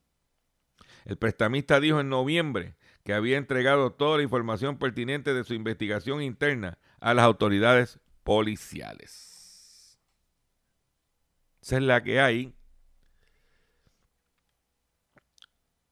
El 1.04 1.16
prestamista 1.16 1.80
dijo 1.80 2.00
en 2.00 2.08
noviembre 2.08 2.76
que 3.04 3.14
había 3.14 3.36
entregado 3.36 3.92
toda 3.92 4.18
la 4.18 4.22
información 4.22 4.78
pertinente 4.78 5.34
de 5.34 5.44
su 5.44 5.54
investigación 5.54 6.22
interna 6.22 6.78
a 7.00 7.14
las 7.14 7.24
autoridades 7.24 7.98
policiales. 8.22 9.98
Esa 11.60 11.76
es 11.76 11.82
la 11.82 12.02
que 12.02 12.20
hay. 12.20 12.54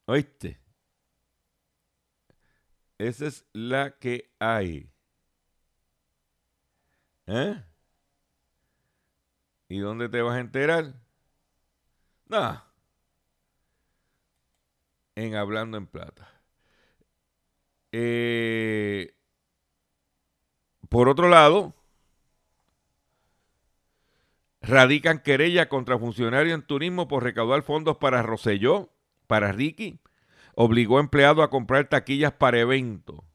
¿Oíste? 0.07 0.59
Esa 2.99 3.27
es 3.27 3.47
la 3.53 3.97
que 3.99 4.31
hay. 4.41 4.90
¿Eh? 7.31 7.63
¿Y 9.69 9.79
dónde 9.79 10.09
te 10.09 10.21
vas 10.21 10.37
a 10.37 10.41
enterar? 10.41 10.95
No. 12.27 12.61
En 15.15 15.37
Hablando 15.37 15.79
en 15.79 15.87
Plata. 15.87 16.29
Eh, 17.93 19.15
por 20.89 21.09
otro 21.09 21.29
lado, 21.29 21.73
radican 24.61 25.21
querella 25.21 25.69
contra 25.69 26.01
funcionario 26.01 26.53
en 26.53 26.63
turismo 26.67 27.07
por 27.07 27.23
recaudar 27.23 27.63
fondos 27.63 27.97
para 27.99 28.23
Roselló, 28.23 28.91
para 29.29 29.53
Ricky, 29.53 30.01
obligó 30.57 30.99
a 30.99 31.03
empleados 31.03 31.45
a 31.45 31.49
comprar 31.51 31.89
taquillas 31.89 32.33
para 32.33 32.59
eventos. 32.59 33.30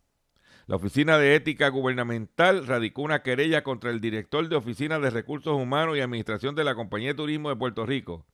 La 0.68 0.78
Oficina 0.78 1.18
de 1.18 1.36
Ética 1.36 1.70
Gubernamental 1.70 2.66
radicó 2.66 3.04
una 3.04 3.22
querella 3.22 3.64
contra 3.64 3.92
el 3.92 4.02
director 4.02 4.48
de 4.50 4.56
Oficina 4.56 5.00
de 5.00 5.12
Recursos 5.12 5.54
Humanos 5.54 5.96
y 5.96 6.02
Administración 6.02 6.56
de 6.56 6.64
la 6.64 6.76
Compañía 6.76 7.10
de 7.10 7.16
Turismo 7.16 7.50
de 7.50 7.56
Puerto 7.56 7.86
Rico, 7.86 8.26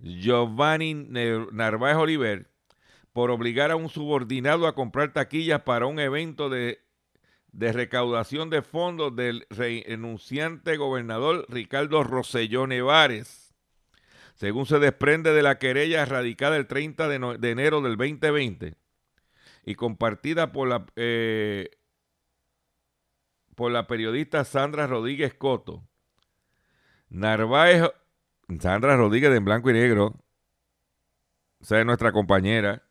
Giovanni 0.00 0.94
Narváez 0.94 1.96
Oliver, 1.96 2.50
por 3.12 3.30
obligar 3.30 3.70
a 3.70 3.76
un 3.76 3.88
subordinado 3.88 4.66
a 4.66 4.74
comprar 4.74 5.12
taquillas 5.12 5.62
para 5.62 5.86
un 5.86 6.00
evento 6.00 6.50
de 6.50 6.84
de 7.54 7.72
recaudación 7.72 8.50
de 8.50 8.62
fondos 8.62 9.14
del 9.14 9.46
renunciante 9.48 10.76
gobernador 10.76 11.46
Ricardo 11.48 12.02
Rosselló 12.02 12.66
Nevares. 12.66 13.54
según 14.34 14.66
se 14.66 14.80
desprende 14.80 15.32
de 15.32 15.42
la 15.42 15.58
querella 15.58 16.04
radicada 16.04 16.56
el 16.56 16.66
30 16.66 17.08
de, 17.08 17.50
enero 17.50 17.80
del 17.80 17.96
2020 17.96 18.74
y 19.64 19.74
compartida 19.74 20.52
por 20.52 20.68
la, 20.68 20.86
eh, 20.96 21.70
por 23.54 23.72
la 23.72 23.86
periodista 23.86 24.44
Sandra 24.44 24.86
Rodríguez 24.86 25.34
Coto. 25.34 25.86
Narváez, 27.08 27.90
Sandra 28.60 28.96
Rodríguez 28.96 29.30
de 29.30 29.36
En 29.36 29.44
Blanco 29.44 29.70
y 29.70 29.74
Negro, 29.74 30.24
o 31.60 31.64
sea, 31.64 31.80
es 31.80 31.86
nuestra 31.86 32.12
compañera. 32.12 32.82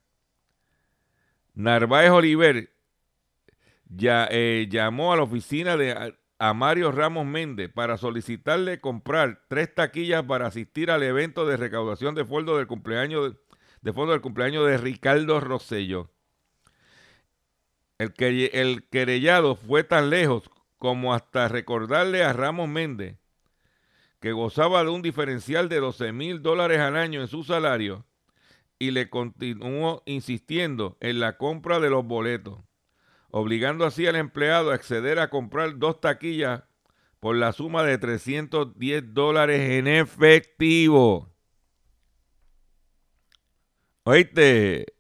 Narváez 1.54 2.10
Oliver 2.10 2.74
eh, 4.00 4.68
llamó 4.70 5.14
a 5.14 5.18
la 5.18 5.24
oficina 5.24 5.78
de 5.78 6.16
a 6.40 6.54
Mario 6.54 6.92
Ramos 6.92 7.26
Méndez 7.26 7.72
para 7.72 7.98
solicitarle 7.98 8.82
comprar 8.82 9.44
tres 9.48 9.74
taquillas 9.74 10.24
para 10.24 10.48
asistir 10.48 10.92
al 10.92 11.04
evento 11.04 11.46
de 11.46 11.56
recaudación 11.56 12.16
de 12.16 12.26
fondos 12.26 12.58
del 12.58 12.68
cumpleaños 12.68 13.36
de, 13.82 13.94
fondo 13.94 14.12
del 14.12 14.22
cumpleaños 14.22 14.68
de 14.68 14.78
Ricardo 14.78 15.40
Rosello. 15.40 16.13
El, 18.04 18.14
que, 18.14 18.52
el 18.54 18.88
querellado 18.90 19.56
fue 19.56 19.84
tan 19.84 20.10
lejos 20.10 20.50
como 20.78 21.14
hasta 21.14 21.48
recordarle 21.48 22.24
a 22.24 22.34
Ramos 22.34 22.70
Méndez 22.70 23.18
que 24.20 24.32
gozaba 24.32 24.84
de 24.84 24.90
un 24.90 25.02
diferencial 25.02 25.68
de 25.68 25.80
12 25.80 26.14
mil 26.14 26.42
dólares 26.42 26.80
al 26.80 26.96
año 26.96 27.22
en 27.22 27.28
su 27.28 27.44
salario 27.44 28.06
y 28.80 28.92
le 28.92 29.10
continuó 29.10 30.04
insistiendo 30.06 30.98
en 31.02 31.20
la 31.20 31.38
compra 31.38 31.80
de 31.80 31.90
los 31.90 32.06
boletos 32.06 32.60
obligando 33.36 33.86
así 33.86 34.06
al 34.06 34.16
empleado 34.16 34.70
a 34.70 34.76
acceder 34.76 35.18
a 35.18 35.32
comprar 35.32 35.80
dos 35.80 36.00
taquillas 36.00 36.62
por 37.20 37.36
la 37.36 37.52
suma 37.52 37.82
de 37.82 37.98
310 37.98 39.12
dólares 39.12 39.72
en 39.72 39.88
efectivo. 39.88 41.34
Oíste, 44.04 44.93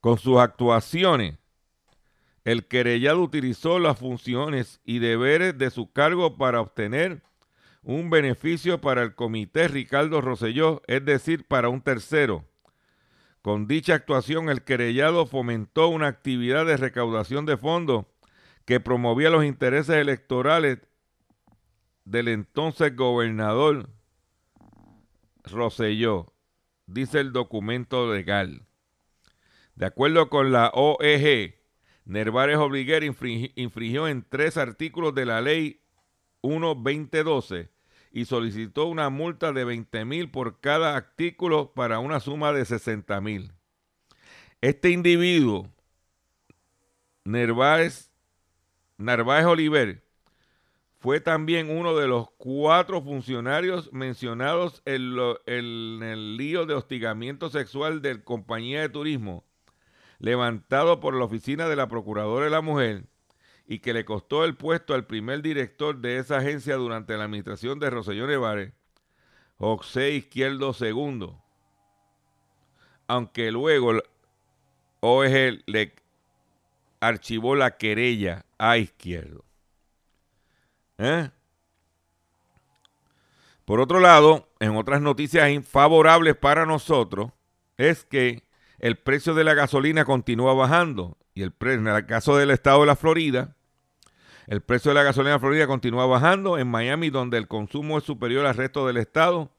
con 0.00 0.18
sus 0.18 0.38
actuaciones, 0.38 1.38
el 2.44 2.66
querellado 2.66 3.20
utilizó 3.20 3.78
las 3.78 3.98
funciones 3.98 4.80
y 4.84 5.00
deberes 5.00 5.58
de 5.58 5.70
su 5.70 5.92
cargo 5.92 6.36
para 6.36 6.60
obtener 6.60 7.22
un 7.82 8.10
beneficio 8.10 8.80
para 8.80 9.02
el 9.02 9.14
comité 9.14 9.68
Ricardo 9.68 10.20
Rosselló, 10.20 10.82
es 10.86 11.04
decir, 11.04 11.46
para 11.46 11.68
un 11.68 11.82
tercero 11.82 12.44
con 13.48 13.66
dicha 13.66 13.94
actuación, 13.94 14.50
el 14.50 14.62
querellado 14.62 15.24
fomentó 15.24 15.88
una 15.88 16.08
actividad 16.08 16.66
de 16.66 16.76
recaudación 16.76 17.46
de 17.46 17.56
fondos 17.56 18.04
que 18.66 18.78
promovía 18.78 19.30
los 19.30 19.42
intereses 19.42 19.96
electorales 19.96 20.80
del 22.04 22.28
entonces 22.28 22.94
gobernador 22.94 23.88
Roselló, 25.44 26.34
dice 26.84 27.20
el 27.20 27.32
documento 27.32 28.12
legal. 28.12 28.67
De 29.78 29.86
acuerdo 29.86 30.28
con 30.28 30.50
la 30.50 30.72
OEG, 30.74 31.54
Nervares 32.04 32.56
Obliguer 32.56 33.04
infringió 33.04 34.08
en 34.08 34.26
tres 34.28 34.56
artículos 34.56 35.14
de 35.14 35.24
la 35.24 35.40
ley 35.40 35.82
1-2012 36.42 37.68
y 38.10 38.24
solicitó 38.24 38.86
una 38.86 39.08
multa 39.08 39.52
de 39.52 39.64
20 39.64 40.04
mil 40.04 40.32
por 40.32 40.58
cada 40.58 40.96
artículo 40.96 41.74
para 41.74 42.00
una 42.00 42.18
suma 42.18 42.52
de 42.52 42.64
60 42.64 43.20
mil. 43.20 43.52
Este 44.60 44.90
individuo, 44.90 45.70
Narváez, 47.22 48.10
Narváez 48.96 49.44
Oliver, 49.44 50.02
fue 50.98 51.20
también 51.20 51.70
uno 51.70 51.96
de 51.96 52.08
los 52.08 52.28
cuatro 52.36 53.00
funcionarios 53.00 53.92
mencionados 53.92 54.82
en, 54.86 56.02
el 56.02 56.36
lío 56.36 56.66
de 56.66 56.74
hostigamiento 56.74 57.48
sexual 57.48 58.02
de 58.02 58.24
compañía 58.24 58.80
de 58.80 58.88
turismo, 58.88 59.44
levantado 60.18 61.00
por 61.00 61.14
la 61.14 61.24
oficina 61.24 61.68
de 61.68 61.76
la 61.76 61.88
Procuradora 61.88 62.44
de 62.44 62.50
la 62.50 62.60
Mujer, 62.60 63.04
y 63.66 63.80
que 63.80 63.92
le 63.92 64.04
costó 64.04 64.44
el 64.44 64.56
puesto 64.56 64.94
al 64.94 65.06
primer 65.06 65.42
director 65.42 65.98
de 65.98 66.18
esa 66.18 66.38
agencia 66.38 66.76
durante 66.76 67.16
la 67.16 67.24
administración 67.24 67.78
de 67.78 67.90
Roselló 67.90 68.26
Nevares, 68.26 68.72
José 69.58 70.12
Izquierdo 70.12 70.74
II. 70.78 71.32
Aunque 73.06 73.50
luego 73.50 73.92
OEG 75.00 75.62
le 75.66 75.94
archivó 77.00 77.54
la 77.56 77.76
querella 77.76 78.46
a 78.56 78.78
Izquierdo. 78.78 79.44
¿Eh? 80.96 81.30
Por 83.64 83.80
otro 83.80 84.00
lado, 84.00 84.48
en 84.60 84.76
otras 84.76 85.02
noticias 85.02 85.50
favorables 85.66 86.36
para 86.36 86.64
nosotros, 86.64 87.32
es 87.76 88.04
que 88.04 88.47
el 88.78 88.96
precio 88.96 89.34
de 89.34 89.44
la 89.44 89.54
gasolina 89.54 90.04
continúa 90.04 90.54
bajando. 90.54 91.18
Y 91.34 91.42
el 91.42 91.52
en 91.60 91.86
el 91.86 92.06
caso 92.06 92.36
del 92.36 92.50
estado 92.50 92.80
de 92.80 92.86
la 92.86 92.96
Florida, 92.96 93.56
el 94.46 94.60
precio 94.62 94.90
de 94.90 94.96
la 94.96 95.02
gasolina 95.02 95.34
en 95.34 95.40
Florida 95.40 95.66
continúa 95.66 96.06
bajando. 96.06 96.58
En 96.58 96.68
Miami, 96.68 97.10
donde 97.10 97.38
el 97.38 97.48
consumo 97.48 97.98
es 97.98 98.04
superior 98.04 98.46
al 98.46 98.54
resto 98.54 98.86
del 98.86 98.96
estado, 98.96 99.50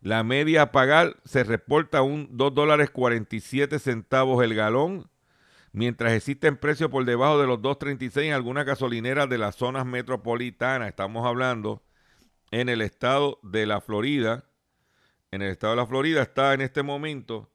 la 0.00 0.22
media 0.22 0.62
a 0.62 0.72
pagar 0.72 1.16
se 1.24 1.44
reporta 1.44 2.02
un 2.02 2.28
2 2.32 2.54
dólares 2.54 2.90
47 2.90 3.78
centavos 3.78 4.44
el 4.44 4.54
galón, 4.54 5.10
mientras 5.72 6.12
existen 6.12 6.56
precios 6.56 6.90
por 6.90 7.04
debajo 7.04 7.40
de 7.40 7.46
los 7.46 7.58
2.36 7.58 8.24
en 8.24 8.32
algunas 8.32 8.64
gasolineras 8.64 9.28
de 9.28 9.38
las 9.38 9.56
zonas 9.56 9.86
metropolitanas. 9.86 10.88
Estamos 10.88 11.26
hablando 11.26 11.82
en 12.50 12.68
el 12.68 12.80
estado 12.80 13.38
de 13.42 13.66
la 13.66 13.80
Florida. 13.80 14.44
En 15.30 15.42
el 15.42 15.50
estado 15.50 15.72
de 15.72 15.78
la 15.78 15.86
Florida 15.86 16.22
está 16.22 16.54
en 16.54 16.60
este 16.60 16.82
momento 16.82 17.50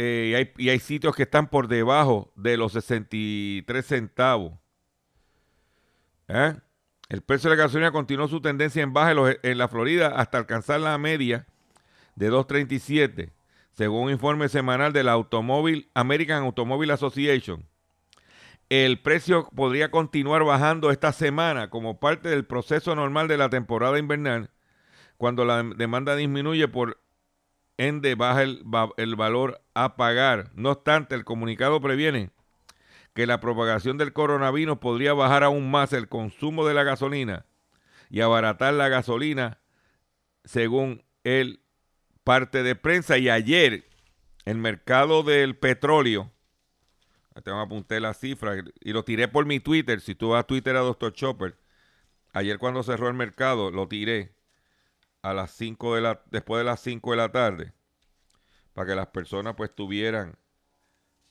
Eh, 0.00 0.52
y, 0.58 0.68
hay, 0.68 0.78
sitios 0.78 1.16
que 1.16 1.24
están 1.24 1.48
por 1.48 1.66
debajo 1.66 2.32
de 2.36 2.56
los 2.56 2.70
63 2.70 3.84
centavos. 3.84 4.52
¿Eh? 6.28 6.54
El 7.08 7.22
precio 7.22 7.50
de 7.50 7.56
la 7.56 7.64
gasolina 7.64 7.90
continuó 7.90 8.28
su 8.28 8.40
tendencia 8.40 8.80
en 8.80 8.92
baja 8.92 9.12
en, 9.42 9.58
la 9.58 9.66
Florida 9.66 10.12
hasta 10.14 10.38
alcanzar 10.38 10.78
la 10.78 10.96
media 10.98 11.48
de 12.14 12.30
2.37, 12.30 13.32
según 13.72 14.04
un 14.04 14.10
informe 14.12 14.48
semanal 14.48 14.92
de 14.92 15.02
la 15.02 15.20
American 15.94 16.44
Automobile 16.44 16.92
Association. 16.92 17.66
El 18.68 19.00
precio 19.00 19.48
podría 19.52 19.90
continuar 19.90 20.44
bajando 20.44 20.92
esta 20.92 21.10
semana 21.12 21.70
como 21.70 21.98
parte 21.98 22.28
del 22.28 22.44
proceso 22.44 22.94
normal 22.94 23.26
de 23.26 23.36
la 23.36 23.50
temporada 23.50 23.98
invernal, 23.98 24.50
cuando 25.16 25.44
la 25.44 25.64
demanda 25.64 26.14
disminuye 26.14 26.68
por 26.68 27.00
ende 27.78 28.14
baja 28.14 28.42
el, 28.42 28.62
el 28.96 29.16
valor 29.16 29.62
a 29.74 29.96
pagar. 29.96 30.50
No 30.54 30.72
obstante, 30.72 31.14
el 31.14 31.24
comunicado 31.24 31.80
previene 31.80 32.30
que 33.14 33.26
la 33.26 33.40
propagación 33.40 33.96
del 33.96 34.12
coronavirus 34.12 34.78
podría 34.78 35.14
bajar 35.14 35.42
aún 35.42 35.70
más 35.70 35.92
el 35.92 36.08
consumo 36.08 36.66
de 36.66 36.74
la 36.74 36.84
gasolina 36.84 37.46
y 38.10 38.20
abaratar 38.20 38.74
la 38.74 38.88
gasolina, 38.88 39.58
según 40.44 41.02
el 41.24 41.60
parte 42.24 42.62
de 42.62 42.74
prensa. 42.74 43.18
Y 43.18 43.28
ayer, 43.28 43.88
el 44.44 44.58
mercado 44.58 45.22
del 45.22 45.56
petróleo, 45.56 46.30
tengo 47.42 47.60
apunté 47.60 48.00
la 48.00 48.14
cifra 48.14 48.54
y 48.80 48.92
lo 48.92 49.04
tiré 49.04 49.28
por 49.28 49.46
mi 49.46 49.60
Twitter. 49.60 50.00
Si 50.00 50.14
tú 50.14 50.30
vas 50.30 50.40
a 50.40 50.46
Twitter 50.46 50.76
a 50.76 50.80
Dr. 50.80 51.12
Chopper, 51.12 51.56
ayer 52.32 52.58
cuando 52.58 52.82
cerró 52.82 53.08
el 53.08 53.14
mercado, 53.14 53.70
lo 53.70 53.88
tiré 53.88 54.32
a 55.22 55.34
las 55.34 55.50
5 55.52 55.94
de 55.94 56.00
la, 56.00 56.22
después 56.30 56.60
de 56.60 56.64
las 56.64 56.80
5 56.80 57.10
de 57.10 57.16
la 57.16 57.30
tarde, 57.30 57.72
para 58.72 58.86
que 58.88 58.94
las 58.94 59.08
personas 59.08 59.54
pues 59.56 59.70
estuvieran 59.70 60.36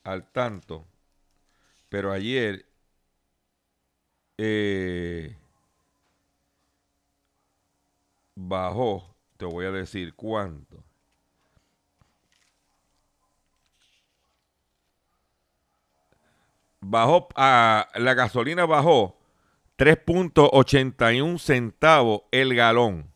al 0.03 0.31
tanto 0.31 0.87
pero 1.89 2.11
ayer 2.11 2.65
eh, 4.37 5.35
bajó, 8.35 9.15
te 9.37 9.45
voy 9.45 9.65
a 9.65 9.71
decir 9.71 10.13
cuánto. 10.15 10.83
Bajó, 16.79 17.27
a, 17.35 17.87
la 17.95 18.13
gasolina 18.13 18.65
bajó 18.65 19.17
3.81 19.77 21.39
centavos 21.39 22.21
el 22.31 22.55
galón, 22.55 23.11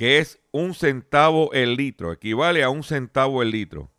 que 0.00 0.16
es 0.16 0.40
un 0.50 0.72
centavo 0.72 1.52
el 1.52 1.76
litro, 1.76 2.10
equivale 2.10 2.62
a 2.62 2.70
un 2.70 2.82
centavo 2.82 3.42
el 3.42 3.50
litro, 3.50 3.90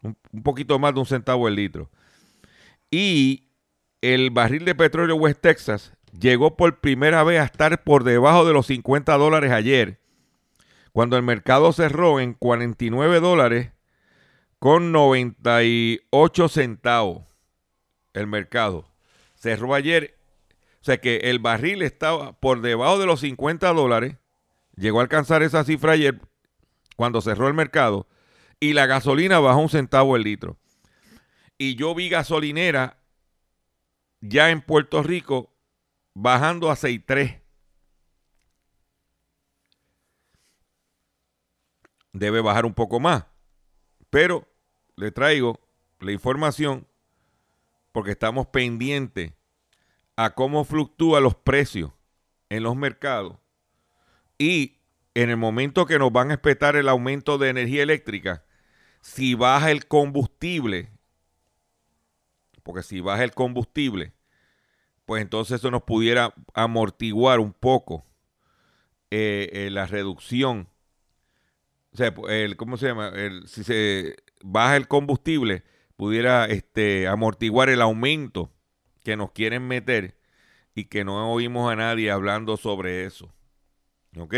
un, 0.00 0.14
poquito 0.44 0.78
más 0.78 0.94
de 0.94 1.00
un 1.00 1.06
centavo 1.06 1.48
el 1.48 1.56
litro. 1.56 1.90
Y 2.92 3.48
el 4.02 4.30
barril 4.30 4.64
de 4.64 4.76
petróleo 4.76 5.16
West 5.16 5.40
Texas 5.40 5.94
llegó 6.16 6.56
por 6.56 6.78
primera 6.78 7.24
vez 7.24 7.40
a 7.40 7.44
estar 7.44 7.82
por 7.82 8.04
debajo 8.04 8.44
de 8.44 8.52
los 8.52 8.66
50 8.66 9.16
dólares 9.16 9.50
ayer, 9.50 9.98
cuando 10.92 11.16
el 11.16 11.24
mercado 11.24 11.72
cerró 11.72 12.20
en 12.20 12.34
49 12.34 13.18
dólares 13.18 13.72
con 14.60 14.92
98 14.92 16.48
centavos. 16.48 17.24
El 18.12 18.28
mercado 18.28 18.92
cerró 19.34 19.74
ayer, 19.74 20.16
o 20.82 20.84
sea 20.84 20.98
que 20.98 21.16
el 21.16 21.40
barril 21.40 21.82
estaba 21.82 22.34
por 22.34 22.60
debajo 22.60 23.00
de 23.00 23.06
los 23.06 23.18
50 23.18 23.72
dólares, 23.72 24.21
llegó 24.76 24.98
a 24.98 25.02
alcanzar 25.02 25.42
esa 25.42 25.64
cifra 25.64 25.92
ayer 25.92 26.20
cuando 26.96 27.20
cerró 27.20 27.48
el 27.48 27.54
mercado, 27.54 28.06
y 28.60 28.74
la 28.74 28.86
gasolina 28.86 29.40
bajó 29.40 29.60
un 29.60 29.68
centavo 29.68 30.14
el 30.14 30.22
litro. 30.22 30.56
Y 31.58 31.74
yo 31.74 31.94
vi 31.94 32.08
gasolinera 32.08 32.98
ya 34.20 34.50
en 34.50 34.60
Puerto 34.60 35.02
Rico 35.02 35.52
bajando 36.14 36.70
a 36.70 36.76
6.3. 36.76 37.40
Debe 42.12 42.40
bajar 42.40 42.66
un 42.66 42.74
poco 42.74 43.00
más. 43.00 43.26
Pero 44.10 44.46
le 44.96 45.10
traigo 45.10 45.58
la 45.98 46.12
información 46.12 46.86
porque 47.90 48.12
estamos 48.12 48.46
pendientes 48.46 49.32
a 50.16 50.34
cómo 50.34 50.64
fluctúan 50.64 51.22
los 51.22 51.34
precios 51.34 51.90
en 52.48 52.62
los 52.62 52.76
mercados 52.76 53.41
y 54.42 54.80
en 55.14 55.30
el 55.30 55.36
momento 55.36 55.86
que 55.86 56.00
nos 56.00 56.10
van 56.10 56.32
a 56.32 56.34
espetar 56.34 56.74
el 56.74 56.88
aumento 56.88 57.38
de 57.38 57.50
energía 57.50 57.84
eléctrica, 57.84 58.44
si 59.00 59.34
baja 59.34 59.70
el 59.70 59.86
combustible, 59.86 60.90
porque 62.64 62.82
si 62.82 63.00
baja 63.00 63.22
el 63.22 63.34
combustible, 63.34 64.14
pues 65.04 65.22
entonces 65.22 65.60
eso 65.60 65.70
nos 65.70 65.84
pudiera 65.84 66.34
amortiguar 66.54 67.38
un 67.38 67.52
poco 67.52 68.04
eh, 69.12 69.48
eh, 69.52 69.70
la 69.70 69.86
reducción. 69.86 70.68
O 71.92 71.96
sea, 71.96 72.12
el, 72.28 72.56
¿cómo 72.56 72.76
se 72.76 72.86
llama? 72.86 73.10
El, 73.14 73.46
si 73.46 73.62
se 73.62 74.16
baja 74.42 74.76
el 74.76 74.88
combustible, 74.88 75.62
pudiera 75.96 76.46
este, 76.46 77.06
amortiguar 77.06 77.68
el 77.68 77.80
aumento 77.80 78.50
que 79.04 79.16
nos 79.16 79.30
quieren 79.30 79.68
meter 79.68 80.18
y 80.74 80.86
que 80.86 81.04
no 81.04 81.32
oímos 81.32 81.70
a 81.70 81.76
nadie 81.76 82.10
hablando 82.10 82.56
sobre 82.56 83.04
eso. 83.04 83.32
¿Ok? 84.16 84.34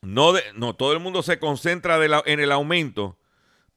No, 0.00 0.32
de, 0.32 0.42
no 0.54 0.74
todo 0.76 0.92
el 0.92 1.00
mundo 1.00 1.22
se 1.22 1.38
concentra 1.38 1.98
en 2.24 2.40
el 2.40 2.52
aumento, 2.52 3.18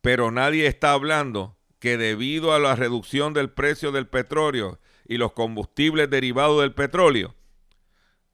pero 0.01 0.31
nadie 0.31 0.67
está 0.67 0.93
hablando 0.93 1.57
que 1.79 1.97
debido 1.97 2.53
a 2.53 2.59
la 2.59 2.75
reducción 2.75 3.33
del 3.33 3.49
precio 3.49 3.91
del 3.91 4.07
petróleo 4.07 4.79
y 5.07 5.17
los 5.17 5.33
combustibles 5.33 6.09
derivados 6.09 6.61
del 6.61 6.73
petróleo, 6.73 7.35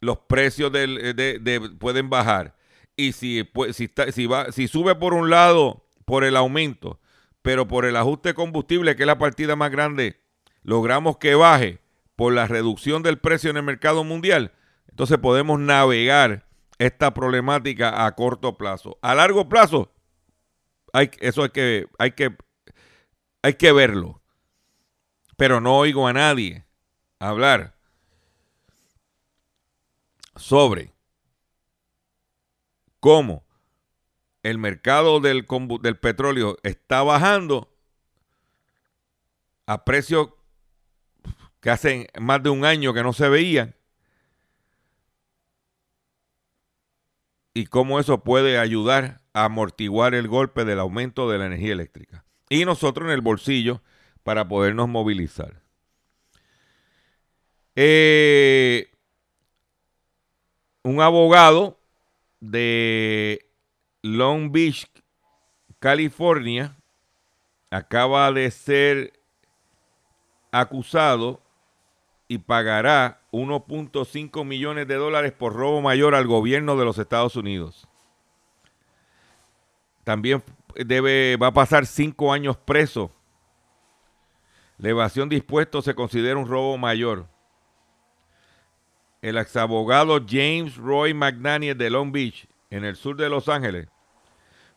los 0.02 0.20
precios 0.20 0.72
del, 0.72 1.16
de, 1.16 1.40
de, 1.40 1.62
pueden 1.80 2.10
bajar. 2.10 2.56
Y 2.98 3.14
si, 3.14 3.44
pues, 3.44 3.78
si, 3.78 3.86
está, 3.86 4.12
si, 4.12 4.26
va, 4.26 4.52
si 4.52 4.68
sube 4.68 4.96
por 4.96 5.14
un 5.14 5.30
lado 5.30 5.86
por 6.06 6.24
el 6.24 6.36
aumento, 6.36 7.00
pero 7.42 7.68
por 7.68 7.86
el 7.86 7.96
ajuste 7.96 8.30
de 8.30 8.36
combustible, 8.36 8.96
que 8.96 9.04
es 9.04 9.08
la 9.08 9.18
partida 9.18 9.56
más 9.56 9.72
grande, 9.72 10.20
logramos 10.64 11.18
que 11.18 11.36
baje 11.36 11.80
por 12.16 12.34
la 12.34 12.48
reducción 12.48 13.04
del 13.04 13.20
precio 13.20 13.50
en 13.50 13.58
el 13.58 13.64
mercado 13.64 14.04
mundial, 14.04 14.52
entonces 14.98 15.20
podemos 15.20 15.60
navegar 15.60 16.48
esta 16.80 17.14
problemática 17.14 18.04
a 18.04 18.16
corto 18.16 18.58
plazo. 18.58 18.98
A 19.04 19.14
largo 19.14 19.48
plazo, 19.48 19.94
hay, 20.92 21.12
eso 21.20 21.44
hay 21.44 21.50
que, 21.52 21.88
hay 22.00 22.12
que 22.14 22.36
hay 23.44 23.54
que 23.54 23.72
verlo. 23.72 24.24
Pero 25.36 25.62
no 25.62 25.78
oigo 25.78 26.08
a 26.08 26.14
nadie 26.14 26.66
hablar 27.20 27.76
sobre 30.36 30.96
cómo 33.00 33.46
el 34.42 34.58
mercado 34.58 35.20
del, 35.20 35.46
del 35.82 36.00
petróleo 36.00 36.58
está 36.64 37.04
bajando 37.04 37.72
a 39.68 39.86
precios 39.86 40.30
que 41.62 41.70
hace 41.70 42.08
más 42.20 42.42
de 42.42 42.50
un 42.50 42.66
año 42.66 42.96
que 42.96 43.04
no 43.04 43.14
se 43.14 43.30
veían. 43.30 43.77
Y 47.58 47.66
cómo 47.66 48.00
eso 48.00 48.24
puede 48.24 48.60
ayudar 48.60 49.22
a 49.34 49.46
amortiguar 49.46 50.14
el 50.14 50.28
golpe 50.28 50.64
del 50.64 50.80
aumento 50.80 51.28
de 51.28 51.40
la 51.40 51.48
energía 51.48 51.74
eléctrica 51.74 52.24
y 52.50 52.66
nosotros 52.66 53.08
en 53.08 53.14
el 53.14 53.22
bolsillo 53.22 53.82
para 54.22 54.48
podernos 54.48 54.88
movilizar. 54.88 55.64
Eh, 57.76 58.92
un 60.84 61.02
abogado 61.02 61.80
de 62.42 63.50
Long 64.04 64.52
Beach, 64.52 64.88
California, 65.80 66.78
acaba 67.72 68.32
de 68.32 68.52
ser 68.52 69.14
acusado 70.52 71.42
y 72.28 72.38
pagará 72.38 73.17
1.5 73.32 74.46
millones 74.46 74.88
de 74.88 74.96
dólares 74.96 75.34
por 75.34 75.54
robo 75.54 75.82
mayor 75.82 76.16
al 76.16 76.28
gobierno 76.28 76.78
de 76.78 76.86
los 76.86 76.98
Estados 76.98 77.36
Unidos. 77.36 77.88
También 80.04 80.42
debe, 80.76 81.36
va 81.38 81.48
a 81.48 81.54
pasar 81.54 81.86
cinco 81.86 82.32
años 82.32 82.58
preso. 82.58 83.12
La 84.78 84.90
evasión 84.90 85.28
dispuesto 85.28 85.82
se 85.82 85.96
considera 85.96 86.38
un 86.38 86.48
robo 86.48 86.78
mayor. 86.78 87.28
El 89.22 89.38
exabogado 89.38 90.24
James 90.26 90.78
Roy 90.78 91.14
McDaniel 91.14 91.78
de 91.78 91.90
Long 91.90 92.12
Beach, 92.12 92.48
en 92.70 92.86
el 92.86 92.96
sur 92.96 93.18
de 93.18 93.30
Los 93.30 93.50
Ángeles, 93.50 93.90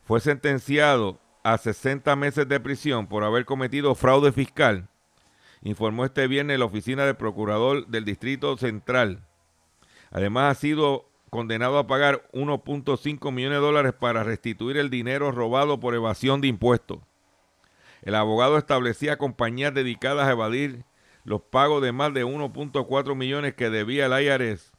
fue 0.03 0.21
sentenciado 0.21 1.21
a 1.45 1.57
60 1.57 2.17
meses 2.17 2.49
de 2.49 2.59
prisión 2.59 3.07
por 3.07 3.23
haber 3.23 3.45
cometido 3.45 3.95
fraude 3.95 4.33
fiscal, 4.33 4.89
informó 5.63 6.05
este 6.05 6.27
viernes 6.27 6.59
la 6.59 6.65
oficina 6.65 7.05
del 7.05 7.17
procurador 7.17 7.87
del 7.87 8.05
Distrito 8.05 8.57
Central. 8.57 9.27
Además, 10.11 10.57
ha 10.57 10.61
sido 10.61 11.11
condenado 11.31 11.79
a 11.79 11.87
pagar 11.87 12.29
1.5 12.33 13.33
millones 13.33 13.59
de 13.59 13.65
dólares 13.65 13.93
para 13.93 14.25
restituir 14.25 14.77
el 14.77 14.91
dinero 14.91 15.31
robado 15.31 15.79
por 15.79 15.95
evasión 15.95 16.41
de 16.41 16.49
impuestos. 16.49 16.99
El 18.03 18.15
abogado 18.15 18.59
establecía 18.59 19.19
compañías 19.19 19.75
dedicadas 19.75 20.27
a 20.27 20.33
evadir 20.33 20.85
los 21.25 21.43
pagos 21.43 21.83
de 21.83 21.93
más 21.93 22.13
de 22.15 22.25
1.4 22.25 23.15
millones 23.15 23.55
que 23.55 23.71
debía 23.71 24.07
el 24.07 24.25
IRS, 24.25 24.73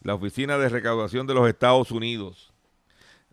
la 0.00 0.14
Oficina 0.14 0.56
de 0.58 0.70
Recaudación 0.70 1.26
de 1.26 1.34
los 1.34 1.48
Estados 1.48 1.90
Unidos. 1.90 2.52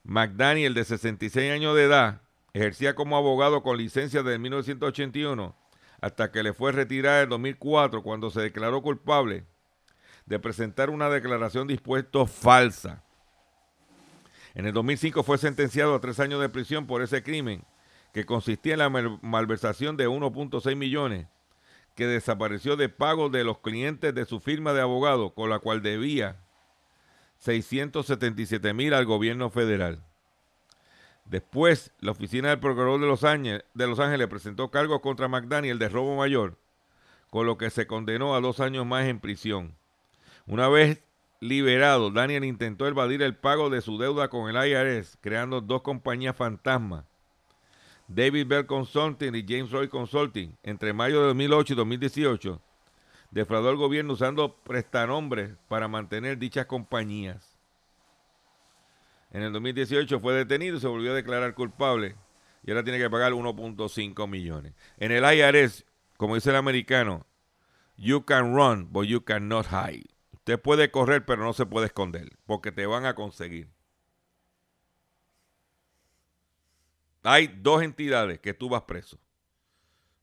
McDaniel, 0.03 0.73
de 0.73 0.83
66 0.83 1.51
años 1.51 1.75
de 1.75 1.85
edad, 1.85 2.21
ejercía 2.53 2.93
como 2.93 3.15
abogado 3.15 3.63
con 3.63 3.77
licencia 3.77 4.21
desde 4.21 4.39
1981 4.39 5.62
hasta 6.03 6.33
que 6.33 6.43
le 6.43 6.51
fue 6.51 6.73
retirada 6.73 7.21
en 7.21 7.29
2004 7.29 8.03
cuando 8.03 8.29
se 8.29 8.41
declaró 8.41 8.81
culpable 8.81 9.45
de 10.25 10.37
presentar 10.37 10.89
una 10.89 11.09
declaración 11.09 11.65
de 11.65 11.79
falsa. 12.27 13.01
En 14.53 14.65
el 14.65 14.73
2005 14.73 15.23
fue 15.23 15.37
sentenciado 15.37 15.95
a 15.95 16.01
tres 16.01 16.19
años 16.19 16.41
de 16.41 16.49
prisión 16.49 16.87
por 16.87 17.01
ese 17.01 17.23
crimen, 17.23 17.63
que 18.11 18.25
consistía 18.25 18.73
en 18.73 18.79
la 18.79 18.89
malversación 18.89 19.95
de 19.95 20.09
1.6 20.09 20.75
millones, 20.75 21.27
que 21.95 22.05
desapareció 22.05 22.75
de 22.75 22.89
pago 22.89 23.29
de 23.29 23.45
los 23.45 23.59
clientes 23.59 24.13
de 24.13 24.25
su 24.25 24.41
firma 24.41 24.73
de 24.73 24.81
abogado, 24.81 25.33
con 25.33 25.49
la 25.49 25.59
cual 25.59 25.81
debía 25.81 26.35
677 27.37 28.73
mil 28.73 28.93
al 28.93 29.05
gobierno 29.05 29.49
federal. 29.49 30.03
Después, 31.25 31.91
la 31.99 32.11
oficina 32.11 32.49
del 32.49 32.59
Procurador 32.59 32.99
de 32.99 33.07
Los, 33.07 33.23
Ángeles, 33.99 34.27
presentó 34.27 34.69
cargos 34.69 35.01
contra 35.01 35.27
McDaniel 35.27 35.79
de 35.79 35.89
robo 35.89 36.15
mayor, 36.17 36.57
con 37.29 37.45
lo 37.45 37.57
que 37.57 37.69
se 37.69 37.87
condenó 37.87 38.35
a 38.35 38.41
dos 38.41 38.59
años 38.59 38.85
más 38.85 39.05
en 39.05 39.19
prisión. 39.19 39.75
Una 40.45 40.67
vez 40.67 41.01
liberado, 41.39 42.11
Daniel 42.11 42.43
intentó 42.43 42.87
evadir 42.87 43.21
el 43.21 43.35
pago 43.35 43.69
de 43.69 43.81
su 43.81 43.97
deuda 43.97 44.27
con 44.29 44.49
el 44.49 44.67
IRS, 44.67 45.17
creando 45.21 45.61
dos 45.61 45.81
compañías 45.81 46.35
fantasmas, 46.35 47.05
David 48.07 48.47
Bell 48.47 48.65
Consulting 48.65 49.33
y 49.33 49.45
James 49.47 49.71
Roy 49.71 49.87
Consulting, 49.87 50.55
entre 50.61 50.93
mayo 50.93 51.21
de 51.21 51.27
2008 51.27 51.73
y 51.73 51.75
2018. 51.77 52.61
Defraudó 53.31 53.69
al 53.69 53.77
gobierno 53.77 54.13
usando 54.13 54.55
prestanombres 54.57 55.55
para 55.67 55.87
mantener 55.87 56.37
dichas 56.37 56.65
compañías. 56.65 57.52
En 59.33 59.41
el 59.41 59.51
2018 59.51 60.19
fue 60.19 60.33
detenido 60.33 60.77
y 60.77 60.79
se 60.79 60.87
volvió 60.87 61.11
a 61.11 61.15
declarar 61.15 61.53
culpable 61.55 62.15
y 62.63 62.71
ahora 62.71 62.83
tiene 62.83 62.99
que 62.99 63.09
pagar 63.09 63.33
1.5 63.33 64.27
millones. 64.27 64.73
En 64.97 65.11
el 65.11 65.23
IRS, 65.23 65.85
como 66.17 66.35
dice 66.35 66.51
el 66.51 66.55
americano, 66.55 67.25
you 67.97 68.23
can 68.23 68.55
run, 68.55 68.87
but 68.91 69.05
you 69.05 69.23
cannot 69.23 69.67
hide 69.67 70.13
Usted 70.43 70.59
puede 70.59 70.91
correr, 70.91 71.25
pero 71.25 71.41
no 71.41 71.53
se 71.53 71.65
puede 71.65 71.85
esconder, 71.85 72.37
porque 72.45 72.73
te 72.73 72.85
van 72.85 73.05
a 73.05 73.15
conseguir. 73.15 73.69
Hay 77.23 77.47
dos 77.47 77.81
entidades 77.81 78.39
que 78.39 78.53
tú 78.53 78.67
vas 78.67 78.81
preso. 78.81 79.15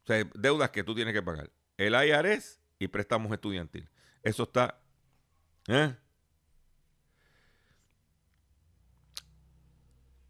O 0.03 0.07
sea, 0.07 0.23
deudas 0.35 0.71
que 0.73 0.85
tú 0.85 0.95
tienes 0.95 1.15
que 1.15 1.23
pagar. 1.23 1.51
El 1.79 1.95
IRS 1.95 2.61
y 2.79 2.89
préstamos 2.89 3.33
estudiantil. 3.33 3.89
Eso 4.23 4.43
está... 4.43 4.79
¿eh? 5.69 5.97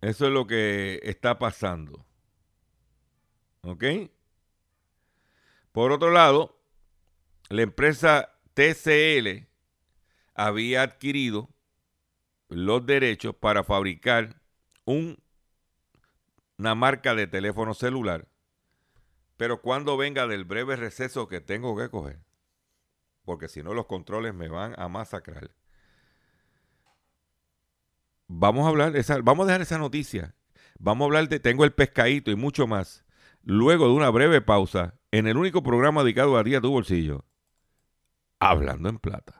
Eso 0.00 0.26
es 0.26 0.32
lo 0.32 0.46
que 0.46 1.00
está 1.02 1.38
pasando. 1.38 2.06
¿Ok? 3.62 3.84
Por 5.72 5.92
otro 5.92 6.10
lado, 6.10 6.58
la 7.48 7.62
empresa 7.62 8.38
TCL 8.54 9.46
había 10.34 10.82
adquirido 10.82 11.50
los 12.48 12.84
derechos 12.84 13.34
para 13.34 13.62
fabricar 13.62 14.40
un, 14.84 15.22
una 16.58 16.74
marca 16.74 17.14
de 17.14 17.26
teléfono 17.26 17.74
celular, 17.74 18.26
pero 19.36 19.62
cuando 19.62 19.96
venga 19.96 20.26
del 20.26 20.44
breve 20.44 20.76
receso 20.76 21.28
que 21.28 21.40
tengo 21.40 21.76
que 21.76 21.90
coger, 21.90 22.20
porque 23.24 23.48
si 23.48 23.62
no 23.62 23.74
los 23.74 23.86
controles 23.86 24.34
me 24.34 24.48
van 24.48 24.74
a 24.78 24.88
masacrar. 24.88 25.50
Vamos 28.32 28.64
a 28.64 28.68
hablar, 28.68 28.94
esa, 28.94 29.20
vamos 29.22 29.42
a 29.42 29.46
dejar 29.48 29.62
esa 29.62 29.76
noticia. 29.76 30.36
Vamos 30.78 31.04
a 31.04 31.06
hablar 31.06 31.28
de 31.28 31.40
Tengo 31.40 31.64
el 31.64 31.72
pescadito 31.72 32.30
y 32.30 32.36
mucho 32.36 32.68
más. 32.68 33.04
Luego 33.42 33.88
de 33.88 33.94
una 33.94 34.08
breve 34.08 34.40
pausa 34.40 34.94
en 35.10 35.26
el 35.26 35.36
único 35.36 35.64
programa 35.64 36.04
dedicado 36.04 36.36
a 36.38 36.44
Día 36.44 36.60
tu 36.60 36.70
Bolsillo, 36.70 37.24
Hablando 38.38 38.88
en 38.88 39.00
Plata. 39.00 39.39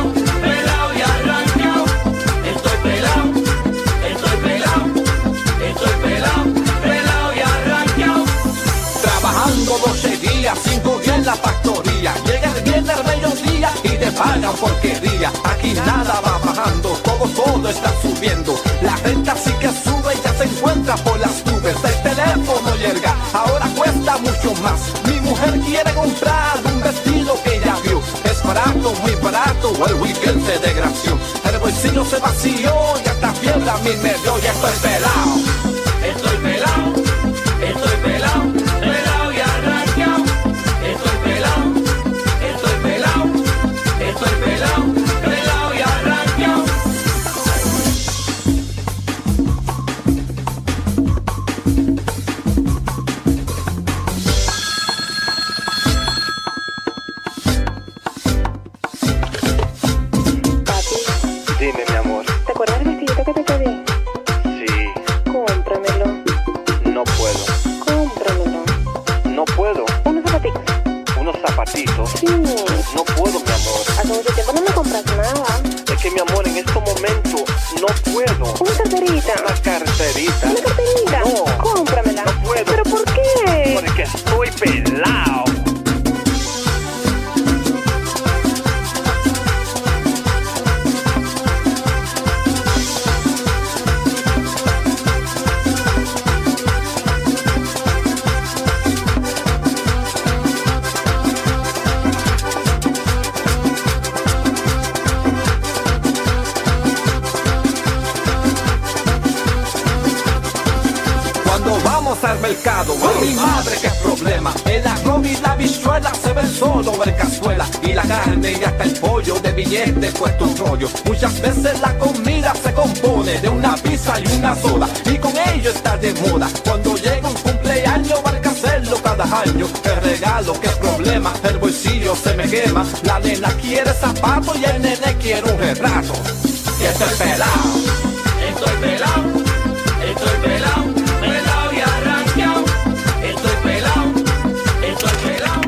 Pagan 14.21 14.55
porquería. 14.55 15.31
Aquí 15.43 15.73
nada 15.73 16.21
va 16.25 16.37
bajando, 16.45 16.89
todo, 17.03 17.25
todo 17.29 17.69
está 17.69 17.91
subiendo. 18.01 18.53
La 18.81 18.95
renta 18.97 19.35
sí 19.35 19.51
que 19.59 19.69
sube 19.69 20.13
y 20.13 20.21
ya 20.23 20.33
se 20.33 20.43
encuentra 20.43 20.95
por 20.97 21.19
las 21.19 21.45
nubes. 21.45 21.75
El 21.83 21.97
teléfono 22.09 22.75
llega, 22.75 23.15
ahora 23.33 23.67
cuesta 23.75 24.17
mucho 24.17 24.53
más. 24.61 24.79
Mi 25.07 25.19
mujer 25.21 25.59
quiere 25.61 25.91
comprar 25.93 26.55
un 26.65 26.81
vestido 26.81 27.31
que 27.43 27.57
ella 27.57 27.75
vio. 27.83 28.01
Es 28.23 28.43
barato, 28.43 28.93
muy 29.01 29.15
barato, 29.15 29.67
el 29.87 29.93
weekend 29.95 30.45
se 30.45 30.59
desgració. 30.59 31.17
El 31.49 31.59
bolsillo 31.59 32.05
se 32.05 32.17
vació 32.17 32.73
y 33.03 33.09
hasta 33.09 33.33
fiebre 33.33 33.69
a 33.69 33.77
mí 33.77 33.91
me 34.03 34.13
dio 34.21 34.33
y 34.37 34.45
estoy 34.45 34.75
pelado. 34.83 35.60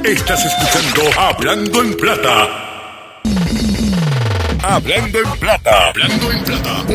Estás 0.06 0.44
escuchando 0.46 1.18
Hablando 1.18 1.82
en 1.82 1.96
Plata. 1.96 3.22
Hablando 4.62 5.20
en 5.20 5.40
Plata. 5.40 5.90
Hablando 5.90 6.32
en 6.32 6.44
Plata. 6.44 6.86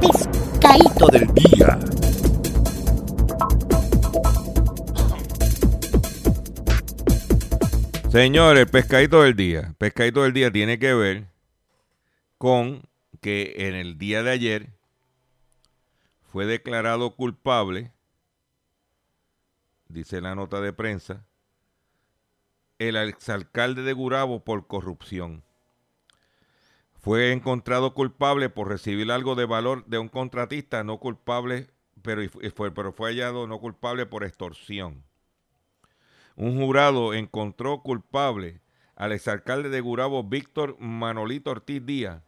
pescadito 0.00 1.06
del 1.08 1.34
día. 1.34 1.78
Señores, 8.10 8.62
el 8.62 8.68
pescadito 8.68 9.22
del 9.22 9.36
día. 9.36 9.74
Pescadito 9.76 10.22
del 10.22 10.32
día 10.32 10.50
tiene 10.50 10.78
que 10.78 10.94
ver 10.94 11.26
con 12.38 12.88
que 13.20 13.52
en 13.58 13.74
el 13.74 13.98
día 13.98 14.22
de 14.22 14.30
ayer 14.30 14.68
fue 16.32 16.46
declarado 16.46 17.14
culpable, 17.14 17.92
dice 19.88 20.22
la 20.22 20.34
nota 20.34 20.62
de 20.62 20.72
prensa, 20.72 21.26
el 22.78 22.96
exalcalde 22.96 23.82
de 23.82 23.92
Gurabo 23.92 24.44
por 24.44 24.66
corrupción. 24.66 25.42
Fue 26.94 27.32
encontrado 27.32 27.94
culpable 27.94 28.48
por 28.50 28.68
recibir 28.68 29.10
algo 29.12 29.34
de 29.34 29.44
valor 29.44 29.84
de 29.86 29.98
un 29.98 30.08
contratista, 30.08 30.84
no 30.84 30.98
culpable, 30.98 31.68
pero 32.02 32.22
fue, 32.54 32.72
pero 32.72 32.92
fue 32.92 33.10
hallado 33.10 33.46
no 33.46 33.60
culpable 33.60 34.06
por 34.06 34.24
extorsión 34.24 35.04
un 36.36 36.56
jurado 36.56 37.14
encontró 37.14 37.82
culpable 37.82 38.60
al 38.96 39.12
exalcalde 39.12 39.68
de 39.68 39.80
Gurabo, 39.80 40.24
Víctor 40.24 40.76
Manolito 40.78 41.50
Ortiz 41.50 41.84
Díaz, 41.84 42.22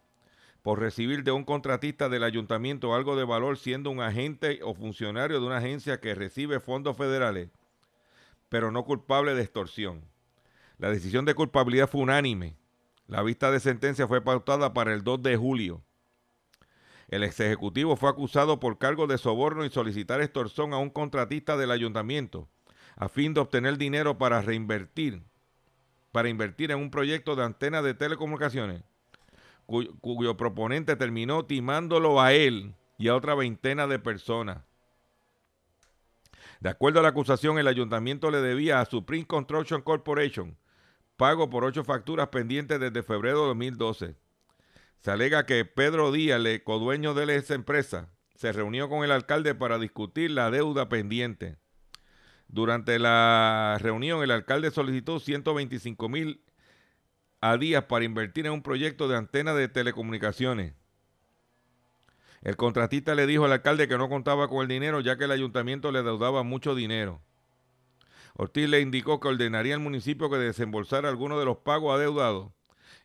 por 0.61 0.79
recibir 0.79 1.23
de 1.23 1.31
un 1.31 1.43
contratista 1.43 2.09
del 2.09 2.23
ayuntamiento 2.23 2.93
algo 2.93 3.15
de 3.15 3.23
valor 3.23 3.57
siendo 3.57 3.89
un 3.89 4.01
agente 4.01 4.59
o 4.63 4.73
funcionario 4.73 5.39
de 5.39 5.45
una 5.45 5.57
agencia 5.57 5.99
que 5.99 6.15
recibe 6.15 6.59
fondos 6.59 6.97
federales, 6.97 7.49
pero 8.49 8.71
no 8.71 8.83
culpable 8.83 9.33
de 9.33 9.43
extorsión. 9.43 10.01
La 10.77 10.91
decisión 10.91 11.25
de 11.25 11.33
culpabilidad 11.33 11.89
fue 11.89 12.01
unánime. 12.01 12.55
La 13.07 13.23
vista 13.23 13.51
de 13.51 13.59
sentencia 13.59 14.07
fue 14.07 14.21
pautada 14.21 14.73
para 14.73 14.93
el 14.93 15.03
2 15.03 15.23
de 15.23 15.35
julio. 15.35 15.81
El 17.07 17.23
ex 17.23 17.39
ejecutivo 17.39 17.95
fue 17.95 18.09
acusado 18.09 18.59
por 18.59 18.77
cargo 18.77 19.07
de 19.07 19.17
soborno 19.17 19.65
y 19.65 19.69
solicitar 19.69 20.21
extorsión 20.21 20.73
a 20.73 20.77
un 20.77 20.89
contratista 20.89 21.57
del 21.57 21.71
ayuntamiento 21.71 22.49
a 22.95 23.09
fin 23.09 23.33
de 23.33 23.39
obtener 23.39 23.77
dinero 23.77 24.17
para 24.17 24.41
reinvertir, 24.41 25.23
para 26.11 26.29
invertir 26.29 26.71
en 26.71 26.79
un 26.79 26.89
proyecto 26.89 27.35
de 27.35 27.43
antena 27.43 27.81
de 27.81 27.93
telecomunicaciones, 27.93 28.83
cuyo, 29.65 29.95
cuyo 30.01 30.35
proponente 30.35 30.95
terminó 30.95 31.45
timándolo 31.45 32.19
a 32.19 32.33
él 32.33 32.73
y 32.97 33.07
a 33.07 33.15
otra 33.15 33.35
veintena 33.35 33.85
de 33.85 33.99
personas. 33.99 34.63
De 36.59 36.69
acuerdo 36.69 36.99
a 36.99 37.03
la 37.03 37.09
acusación, 37.09 37.59
el 37.59 37.67
ayuntamiento 37.67 38.31
le 38.31 38.41
debía 38.41 38.81
a 38.81 38.85
Supreme 38.85 39.27
Construction 39.27 39.81
Corporation 39.81 40.57
pago 41.17 41.49
por 41.49 41.65
ocho 41.65 41.83
facturas 41.83 42.29
pendientes 42.29 42.79
desde 42.79 43.03
febrero 43.03 43.41
de 43.41 43.47
2012. 43.47 44.15
Se 44.99 45.11
alega 45.11 45.45
que 45.45 45.65
Pedro 45.65 46.11
Díaz, 46.11 46.43
el 46.43 46.63
codueño 46.63 47.13
de 47.13 47.35
esa 47.35 47.55
empresa, 47.55 48.09
se 48.35 48.53
reunió 48.53 48.87
con 48.87 49.03
el 49.03 49.11
alcalde 49.11 49.55
para 49.55 49.79
discutir 49.79 50.31
la 50.31 50.51
deuda 50.51 50.89
pendiente. 50.89 51.57
Durante 52.47 52.97
la 52.99 53.77
reunión, 53.81 54.23
el 54.23 54.31
alcalde 54.31 54.71
solicitó 54.71 55.19
125 55.19 56.07
mil 56.07 56.41
a 57.41 57.57
días 57.57 57.83
para 57.85 58.05
invertir 58.05 58.45
en 58.45 58.53
un 58.53 58.63
proyecto 58.63 59.07
de 59.07 59.17
antena 59.17 59.53
de 59.53 59.67
telecomunicaciones. 59.67 60.73
El 62.41 62.55
contratista 62.55 63.15
le 63.15 63.25
dijo 63.25 63.45
al 63.45 63.51
alcalde 63.51 63.87
que 63.87 63.97
no 63.97 64.07
contaba 64.07 64.47
con 64.47 64.61
el 64.61 64.67
dinero 64.67 65.01
ya 65.01 65.17
que 65.17 65.25
el 65.25 65.31
ayuntamiento 65.31 65.91
le 65.91 66.03
deudaba 66.03 66.43
mucho 66.43 66.75
dinero. 66.75 67.21
Ortiz 68.39 68.69
le 68.69 68.81
indicó 68.81 69.19
que 69.19 69.29
ordenaría 69.29 69.73
al 69.73 69.79
municipio 69.79 70.29
que 70.29 70.37
desembolsara 70.37 71.09
algunos 71.09 71.39
de 71.39 71.45
los 71.45 71.57
pagos 71.57 71.95
adeudados 71.95 72.51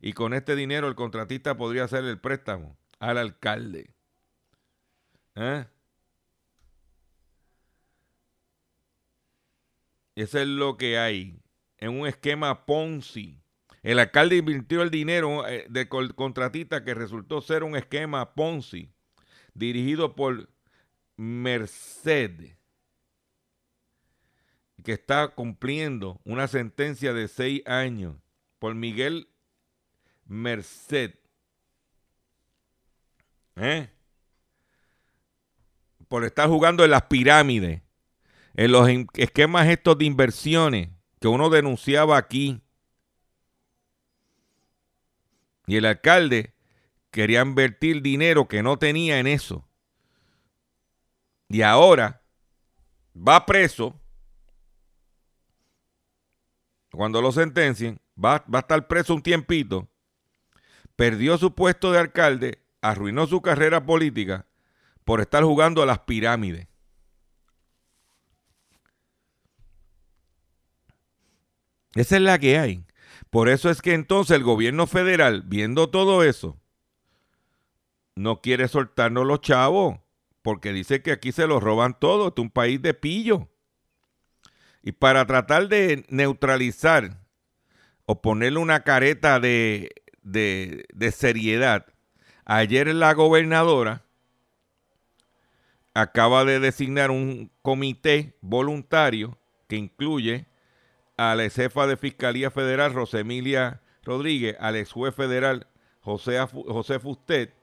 y 0.01 0.13
con 0.13 0.35
este 0.35 0.55
dinero 0.55 0.89
el 0.89 0.95
contratista 0.95 1.57
podría 1.57 1.85
hacer 1.85 2.05
el 2.05 2.21
préstamo 2.21 2.77
al 2.99 3.17
alcalde. 3.17 3.95
¿Eh? 5.37 5.65
Eso 10.15 10.39
es 10.39 10.47
lo 10.47 10.77
que 10.77 10.99
hay 10.99 11.41
en 11.79 11.99
un 11.99 12.07
esquema 12.07 12.67
Ponzi. 12.67 13.41
El 13.83 14.01
alcalde 14.01 14.37
invirtió 14.37 14.83
el 14.83 14.91
dinero 14.91 15.49
eh, 15.49 15.67
del 15.71 15.89
contratista 15.89 16.85
que 16.85 16.93
resultó 16.93 17.41
ser 17.41 17.65
un 17.65 17.75
esquema 17.75 18.35
Ponzi 18.35 18.93
dirigido 19.55 20.15
por 20.15 20.51
Merced, 21.17 22.57
que 24.83 24.93
está 24.93 25.29
cumpliendo 25.29 26.21
una 26.25 26.49
sentencia 26.49 27.13
de 27.13 27.29
seis 27.29 27.63
años 27.67 28.17
por 28.59 28.75
Miguel 28.75 29.29
Merced. 30.27 31.15
¿Eh? 33.57 33.91
Por 36.09 36.25
estar 36.25 36.49
jugando 36.49 36.85
en 36.85 36.91
las 36.91 37.03
pirámides, 37.03 37.83
en 38.55 38.73
los 38.73 38.89
esquemas 39.15 39.69
estos 39.69 39.99
de 39.99 40.05
inversiones 40.05 40.91
que 41.21 41.29
uno 41.29 41.49
denunciaba 41.49 42.19
aquí. 42.19 42.61
Y 45.67 45.77
el 45.77 45.87
alcalde 45.87 46.55
quería 47.11 47.43
invertir 47.43 48.03
dinero 48.03 48.49
que 48.49 48.63
no 48.63 48.79
tenía 48.79 49.21
en 49.21 49.27
eso. 49.27 49.69
Y 51.49 51.63
ahora 51.63 52.23
va 53.17 53.47
preso. 53.47 54.02
Cuando 56.93 57.23
lo 57.23 57.33
sentencien, 57.33 58.01
va, 58.23 58.45
va 58.53 58.59
a 58.59 58.61
estar 58.61 58.87
preso 58.87 59.15
un 59.15 59.23
tiempito. 59.23 59.89
Perdió 60.95 61.39
su 61.39 61.55
puesto 61.55 61.91
de 61.91 61.99
alcalde, 61.99 62.63
arruinó 62.83 63.27
su 63.27 63.41
carrera 63.41 63.85
política 63.85 64.47
por 65.05 65.21
estar 65.21 65.43
jugando 65.43 65.83
a 65.83 65.87
las 65.87 66.01
pirámides. 66.01 66.69
Esa 71.95 72.17
es 72.17 72.23
la 72.23 72.39
que 72.39 72.59
hay. 72.59 72.85
Por 73.31 73.49
eso 73.49 73.71
es 73.71 73.81
que 73.83 73.95
entonces 73.95 74.37
el 74.37 74.43
gobierno 74.43 74.87
federal, 74.87 75.43
viendo 75.47 75.91
todo 75.91 76.23
eso, 76.23 76.61
no 78.15 78.43
quiere 78.43 78.69
soltarnos 78.69 79.27
los 79.27 79.41
chavos, 79.41 79.99
porque 80.43 80.73
dice 80.73 81.03
que 81.03 81.13
aquí 81.13 81.33
se 81.33 81.47
los 81.47 81.63
roban 81.63 81.99
todo, 81.99 82.29
es 82.29 82.35
un 82.39 82.51
país 82.51 82.83
de 82.83 82.95
pillo. 82.95 83.49
Y 84.83 84.93
para 84.93 85.27
tratar 85.27 85.69
de 85.69 86.05
neutralizar 86.09 87.19
o 88.05 88.21
ponerle 88.21 88.59
una 88.59 88.83
careta 88.83 89.39
de, 89.39 89.95
de, 90.23 91.13
seriedad, 91.13 91.87
ayer 92.45 92.89
la 92.89 93.15
gobernadora 93.15 94.03
acaba 95.95 96.45
de 96.45 96.59
designar 96.59 97.11
un 97.11 97.51
comité 97.63 98.35
voluntario 98.41 99.39
que 99.69 99.77
incluye 99.77 100.47
a 101.17 101.35
la 101.37 101.49
jefa 101.49 101.87
de 101.87 101.97
Fiscalía 101.97 102.51
Federal, 102.51 102.93
Rosemilia 102.93 103.83
Rodríguez, 104.03 104.57
al 104.59 104.77
ex 104.77 104.91
juez 104.91 105.15
federal 105.15 105.69
José, 106.01 106.45
José 106.51 106.99
Fustet, 106.99 107.55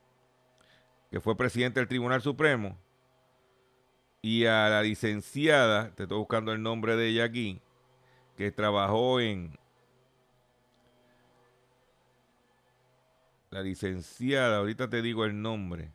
que 1.12 1.20
fue 1.20 1.36
presidente 1.36 1.80
del 1.80 1.90
Tribunal 1.90 2.22
Supremo, 2.22 2.78
y 4.22 4.46
a 4.46 4.70
la 4.70 4.82
licenciada, 4.82 5.94
te 5.96 6.04
estoy 6.04 6.18
buscando 6.18 6.52
el 6.52 6.62
nombre 6.62 6.96
de 6.96 7.08
ella 7.08 7.24
aquí, 7.24 7.62
que 8.38 8.52
trabajó 8.52 9.20
en 9.20 9.58
la 13.50 13.62
licenciada, 13.62 14.58
ahorita 14.58 14.90
te 14.90 15.02
digo 15.02 15.26
el 15.26 15.42
nombre. 15.42 15.92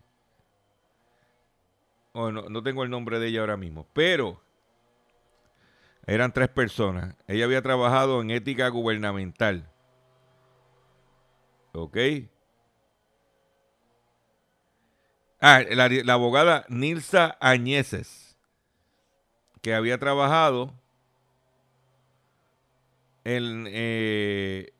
Oh, 2.12 2.30
no, 2.30 2.48
no 2.48 2.62
tengo 2.62 2.84
el 2.84 2.90
nombre 2.90 3.18
de 3.18 3.28
ella 3.28 3.40
ahora 3.40 3.56
mismo, 3.56 3.86
pero 3.92 4.40
eran 6.06 6.32
tres 6.32 6.48
personas. 6.48 7.16
Ella 7.26 7.44
había 7.44 7.62
trabajado 7.62 8.20
en 8.20 8.30
ética 8.30 8.68
gubernamental. 8.68 9.68
¿Ok? 11.72 11.96
Ah, 15.46 15.62
la, 15.68 16.14
abogada 16.14 16.64
Nilsa 16.70 17.36
Añeses, 17.38 18.34
que 19.60 19.74
había 19.74 19.98
trabajado 19.98 20.72
en, 23.24 23.66
eh, 23.68 24.72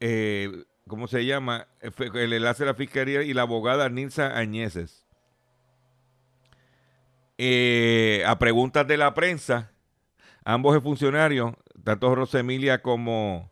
eh, 0.00 0.64
¿cómo 0.86 1.08
se 1.08 1.24
llama? 1.24 1.66
El 1.80 2.34
enlace 2.34 2.64
de 2.64 2.72
la 2.72 2.74
fiscalía 2.74 3.22
y 3.22 3.32
la 3.32 3.40
abogada 3.40 3.88
Nilsa 3.88 4.36
Añeses. 4.36 5.06
Eh, 7.38 8.22
a 8.26 8.38
preguntas 8.38 8.86
de 8.86 8.98
la 8.98 9.14
prensa, 9.14 9.72
ambos 10.44 10.82
funcionarios, 10.82 11.54
tanto 11.82 12.14
Rosemilia 12.14 12.82
como 12.82 13.50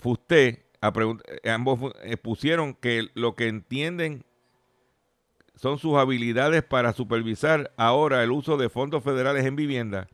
Fusté, 0.00 0.65
eh, 0.82 1.50
ambos 1.50 1.94
pusieron 2.22 2.74
que 2.74 3.08
lo 3.14 3.34
que 3.34 3.48
entienden 3.48 4.24
son 5.56 5.78
sus 5.78 5.96
habilidades 5.96 6.62
para 6.62 6.92
supervisar 6.92 7.72
ahora 7.76 8.22
el 8.22 8.30
uso 8.30 8.56
de 8.56 8.68
fondos 8.68 9.02
federales 9.02 9.44
en 9.46 9.56
vivienda, 9.56 10.08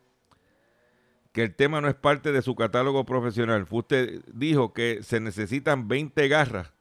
que 1.33 1.43
el 1.43 1.55
tema 1.55 1.81
no 1.81 1.89
es 1.89 1.95
parte 1.95 2.33
de 2.33 2.43
su 2.43 2.55
catálogo 2.55 3.05
profesional. 3.05 3.67
Fuste 3.67 4.21
dijo 4.33 4.73
que 4.73 5.03
se 5.03 5.21
necesitan 5.21 5.89
20 5.89 6.29
garras 6.29 6.73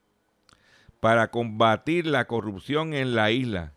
para 1.00 1.32
combatir 1.32 2.06
la 2.06 2.26
corrupción 2.26 2.94
en 2.94 3.16
la 3.16 3.32
isla. 3.32 3.74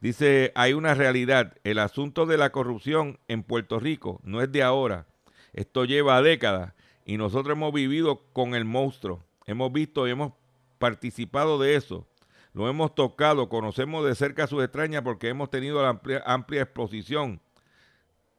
Dice, 0.00 0.52
hay 0.54 0.74
una 0.74 0.92
realidad, 0.92 1.54
el 1.64 1.78
asunto 1.78 2.26
de 2.26 2.36
la 2.36 2.50
corrupción 2.50 3.18
en 3.26 3.42
Puerto 3.42 3.80
Rico 3.80 4.20
no 4.22 4.42
es 4.42 4.52
de 4.52 4.62
ahora, 4.62 5.06
esto 5.54 5.86
lleva 5.86 6.20
décadas 6.20 6.74
y 7.04 7.16
nosotros 7.16 7.56
hemos 7.56 7.72
vivido 7.72 8.22
con 8.32 8.54
el 8.54 8.64
monstruo, 8.64 9.22
hemos 9.46 9.72
visto 9.72 10.06
y 10.06 10.10
hemos 10.10 10.32
participado 10.78 11.58
de 11.58 11.76
eso, 11.76 12.06
lo 12.52 12.68
hemos 12.68 12.94
tocado, 12.94 13.48
conocemos 13.48 14.04
de 14.06 14.14
cerca 14.14 14.46
sus 14.46 14.62
extrañas 14.62 15.02
porque 15.02 15.28
hemos 15.28 15.50
tenido 15.50 15.82
la 15.82 16.00
amplia, 16.24 16.62
exposición 16.62 17.40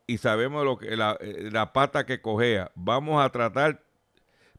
y 0.08 0.20
sabemos 0.20 0.64
lo 0.64 0.78
que 0.78 0.96
la, 0.96 1.18
eh, 1.20 1.52
pata 1.74 2.06
que 2.06 2.22
cojea. 2.22 2.72
Vamos 2.76 3.24
a 3.24 3.30
tratar 3.30 3.84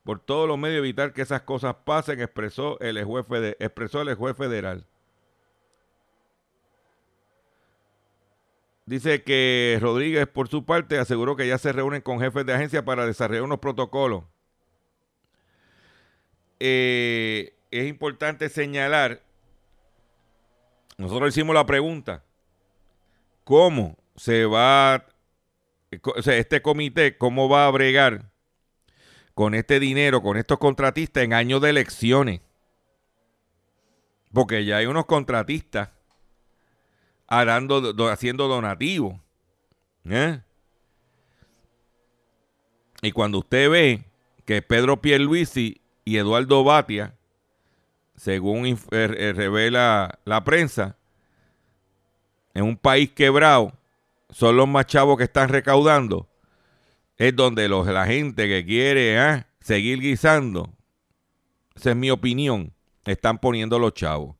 por 0.05 0.21
todos 0.21 0.47
los 0.47 0.59
medios 0.59 0.79
evitar 0.79 1.13
que 1.13 1.23
esas 1.23 1.43
cosas 1.43 1.75
pasen, 1.85 2.21
expresó 2.21 2.79
el 2.81 3.03
juez, 3.05 3.25
expresó 3.59 4.03
el 4.03 4.15
juez 4.15 4.37
federal. 4.37 4.87
Dice 8.87 9.22
que 9.22 9.78
Rodríguez, 9.80 10.26
por 10.28 10.49
su 10.49 10.64
parte, 10.64 10.99
aseguró 10.99 11.37
que 11.37 11.47
ya 11.47 11.59
se 11.59 11.72
reúnen 11.72 12.03
con 12.03 12.20
jefes 12.20 12.47
de 12.47 12.55
agencia 12.55 12.84
para 12.84 13.05
desarrollar 13.05 13.43
unos 13.43 13.59
protocolos. 13.59 14.24
Eh, 16.61 17.55
es 17.70 17.87
importante 17.87 18.49
señalar, 18.49 19.22
nosotros 20.97 21.28
hicimos 21.28 21.55
la 21.55 21.66
pregunta, 21.66 22.24
¿cómo 23.45 23.99
se 24.16 24.47
va, 24.47 25.07
o 26.16 26.22
sea, 26.22 26.37
este 26.37 26.62
comité, 26.62 27.18
cómo 27.18 27.49
va 27.49 27.66
a 27.66 27.70
bregar 27.70 28.30
con 29.37 29.55
este 29.55 29.78
dinero, 29.80 30.22
con 30.22 30.39
estos 30.39 30.59
contratistas 30.59 31.22
en 31.22 31.34
años 31.34 31.61
de 31.61 31.68
elecciones. 31.68 32.41
Porque 34.32 34.64
ya 34.64 34.78
hay 34.78 34.87
unos 34.87 35.05
contratistas 35.05 35.91
haciendo 37.29 38.49
donativos. 38.49 39.16
¿eh? 40.09 40.41
Y 43.03 43.12
cuando 43.12 43.39
usted 43.39 43.70
ve 43.70 44.05
que 44.45 44.62
Pedro 44.62 45.01
Pierluisi 45.01 45.81
y 46.05 46.16
Eduardo 46.16 46.64
Batia, 46.64 47.14
según 48.16 48.66
eh, 48.66 48.77
eh, 48.91 49.33
revela 49.35 50.18
la 50.24 50.45
prensa, 50.45 50.97
en 52.55 52.64
un 52.64 52.77
país 52.77 53.11
quebrado, 53.11 53.72
son 54.31 54.57
los 54.57 54.66
más 54.66 54.87
chavos 54.87 55.18
que 55.18 55.24
están 55.24 55.49
recaudando, 55.49 56.29
es 57.18 57.35
donde 57.37 57.68
los, 57.68 57.87
la 57.87 58.07
gente 58.07 58.49
que 58.49 58.64
quiere 58.64 59.18
ah, 59.18 59.47
seguir 59.61 60.01
guisando, 60.01 60.70
esa 61.74 61.91
es 61.91 61.97
mi 61.97 62.11
opinión, 62.11 62.72
están 63.05 63.39
poniendo 63.39 63.79
los 63.79 63.93
chavos. 63.93 64.37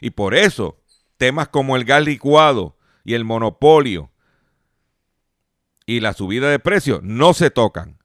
Y 0.00 0.10
por 0.10 0.34
eso, 0.34 0.77
temas 1.18 1.48
como 1.48 1.76
el 1.76 1.84
gas 1.84 2.04
licuado 2.04 2.78
y 3.04 3.14
el 3.14 3.24
monopolio 3.24 4.10
y 5.84 6.00
la 6.00 6.12
subida 6.12 6.50
de 6.50 6.58
precios 6.58 7.02
no 7.02 7.34
se 7.34 7.50
tocan. 7.50 7.98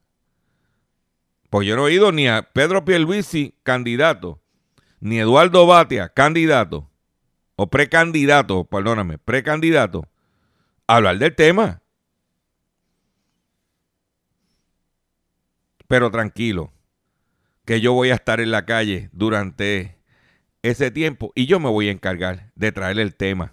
Pues 1.50 1.68
yo 1.68 1.76
no 1.76 1.82
he 1.82 1.92
oído 1.92 2.12
ni 2.12 2.26
a 2.26 2.50
Pedro 2.52 2.84
Pierluisi, 2.84 3.54
candidato, 3.62 4.42
ni 5.00 5.20
Eduardo 5.20 5.66
Batia, 5.66 6.08
candidato, 6.08 6.90
o 7.56 7.68
precandidato, 7.68 8.64
perdóname, 8.64 9.18
precandidato, 9.18 10.08
a 10.86 10.96
hablar 10.96 11.18
del 11.18 11.34
tema. 11.34 11.82
Pero 15.86 16.10
tranquilo, 16.10 16.72
que 17.66 17.80
yo 17.80 17.92
voy 17.92 18.10
a 18.10 18.14
estar 18.14 18.40
en 18.40 18.50
la 18.50 18.64
calle 18.64 19.10
durante 19.12 19.93
ese 20.64 20.90
tiempo 20.90 21.30
y 21.34 21.46
yo 21.46 21.60
me 21.60 21.68
voy 21.68 21.88
a 21.88 21.92
encargar 21.92 22.50
de 22.54 22.72
traer 22.72 22.98
el 22.98 23.14
tema. 23.14 23.52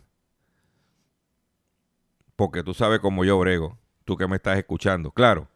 Porque 2.36 2.64
tú 2.64 2.74
sabes 2.74 3.00
cómo 3.00 3.24
yo 3.26 3.38
brego, 3.38 3.78
tú 4.06 4.16
que 4.18 4.28
me 4.28 4.38
estás 4.38 4.58
escuchando. 4.58 5.12
Claro, 5.12 5.48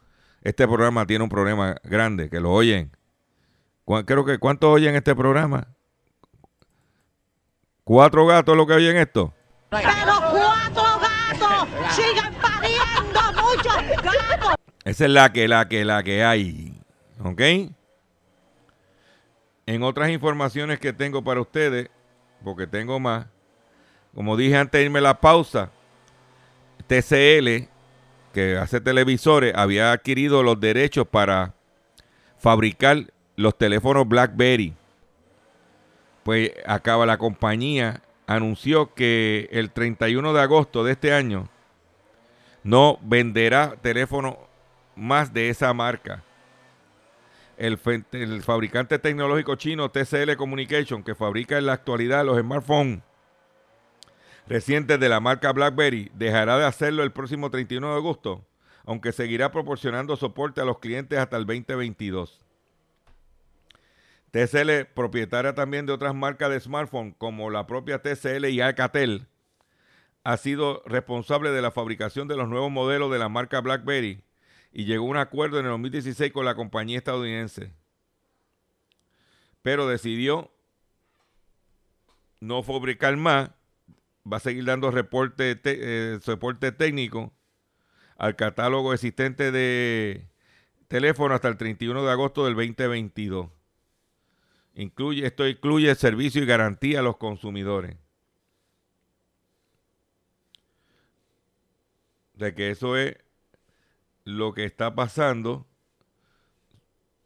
este 0.41 0.67
programa 0.67 1.07
tiene 1.07 1.23
un 1.23 1.29
problema 1.29 1.75
grande, 1.83 2.29
que 2.29 2.39
lo 2.39 2.51
oyen. 2.51 2.91
¿Cu- 3.85 4.03
Creo 4.05 4.25
que, 4.25 4.37
¿cuántos 4.37 4.69
oyen 4.69 4.95
este 4.95 5.15
programa? 5.15 5.67
¿Cuatro 7.83 8.25
gatos 8.25 8.57
lo 8.57 8.67
que 8.67 8.73
oyen 8.73 8.97
esto? 8.97 9.33
Pero 9.69 9.83
cuatro 10.31 10.83
gatos 10.99 11.95
sigan 11.95 12.33
pariendo 12.35 13.21
muchos 13.41 14.03
gatos. 14.03 14.55
Esa 14.83 15.05
es 15.05 15.11
la 15.11 15.31
que, 15.31 15.47
la 15.47 15.67
que, 15.69 15.85
la 15.85 16.03
que 16.03 16.23
hay. 16.23 16.81
¿Ok? 17.23 17.41
En 19.67 19.81
otras 19.81 20.09
informaciones 20.09 20.79
que 20.79 20.93
tengo 20.93 21.23
para 21.23 21.41
ustedes, 21.41 21.89
porque 22.43 22.67
tengo 22.67 22.99
más, 22.99 23.25
como 24.13 24.37
dije 24.37 24.55
antes 24.55 24.79
de 24.79 24.85
irme 24.85 25.01
la 25.01 25.19
pausa, 25.19 25.71
TCL, 26.87 27.67
que 28.31 28.57
hace 28.57 28.79
televisores, 28.79 29.53
había 29.55 29.91
adquirido 29.91 30.43
los 30.43 30.59
derechos 30.59 31.07
para 31.07 31.53
fabricar 32.37 33.05
los 33.37 33.57
teléfonos 33.57 34.07
BlackBerry. 34.07 34.75
Pues 36.23 36.51
acaba 36.67 37.05
la 37.05 37.17
compañía, 37.17 38.01
anunció 38.27 38.93
que 38.93 39.49
el 39.51 39.71
31 39.71 40.33
de 40.33 40.41
agosto 40.41 40.83
de 40.83 40.91
este 40.91 41.13
año 41.13 41.49
no 42.63 42.99
venderá 43.01 43.75
teléfono 43.81 44.37
más 44.95 45.33
de 45.33 45.49
esa 45.49 45.73
marca. 45.73 46.24
El, 47.57 47.77
fabricante 48.41 48.99
tecnológico 48.99 49.55
chino 49.55 49.89
TCL 49.89 50.35
Communication, 50.35 51.03
que 51.03 51.15
fabrica 51.15 51.57
en 51.57 51.67
la 51.67 51.73
actualidad 51.73 52.25
los 52.25 52.37
smartphones 52.39 53.01
recientes 54.47 54.99
de 54.99 55.09
la 55.09 55.19
marca 55.19 55.51
BlackBerry, 55.53 56.11
dejará 56.13 56.57
de 56.57 56.65
hacerlo 56.65 57.03
el 57.03 57.11
próximo 57.11 57.49
31 57.49 57.91
de 57.91 57.95
agosto, 57.95 58.45
aunque 58.85 59.11
seguirá 59.11 59.51
proporcionando 59.51 60.15
soporte 60.15 60.61
a 60.61 60.65
los 60.65 60.79
clientes 60.79 61.17
hasta 61.17 61.37
el 61.37 61.45
2022. 61.45 62.41
TCL, 64.31 64.85
propietaria 64.93 65.55
también 65.55 65.85
de 65.85 65.93
otras 65.93 66.13
marcas 66.13 66.49
de 66.49 66.59
smartphones 66.59 67.15
como 67.17 67.49
la 67.49 67.65
propia 67.67 68.01
TCL 68.01 68.45
y 68.49 68.59
Alcatel, 68.59 69.27
ha 70.25 70.37
sido 70.37 70.83
responsable 70.85 71.51
de 71.51 71.61
la 71.61 71.71
fabricación 71.71 72.27
de 72.27 72.35
los 72.35 72.49
nuevos 72.49 72.69
modelos 72.69 73.11
de 73.11 73.19
la 73.19 73.29
marca 73.29 73.61
BlackBerry 73.61 74.24
y 74.77 74.83
llegó 74.83 75.05
a 75.05 75.09
un 75.09 75.17
acuerdo 75.17 75.57
en 75.57 75.65
el 75.67 75.71
2016 75.71 76.33
con 76.33 76.43
la 76.43 76.53
compañía 76.53 76.97
estadounidense. 76.97 77.71
Pero 79.61 79.87
decidió 79.87 80.51
no 82.41 82.61
fabricar 82.61 83.15
más, 83.15 83.51
va 84.29 84.35
a 84.35 84.41
seguir 84.41 84.65
dando 84.65 84.91
eh, 84.93 86.19
soporte 86.21 86.71
técnico 86.73 87.31
al 88.17 88.35
catálogo 88.35 88.93
existente 88.93 89.49
de 89.53 90.27
teléfono 90.89 91.33
hasta 91.33 91.47
el 91.47 91.55
31 91.55 92.03
de 92.03 92.11
agosto 92.11 92.43
del 92.43 92.55
2022. 92.55 93.47
Incluye, 94.73 95.25
esto 95.25 95.47
incluye 95.47 95.95
servicio 95.95 96.43
y 96.43 96.45
garantía 96.45 96.99
a 96.99 97.03
los 97.03 97.15
consumidores. 97.15 97.95
de 102.33 102.53
que 102.53 102.69
eso 102.69 102.97
es 102.97 103.15
lo 104.25 104.53
que 104.53 104.65
está 104.65 104.95
pasando 104.95 105.65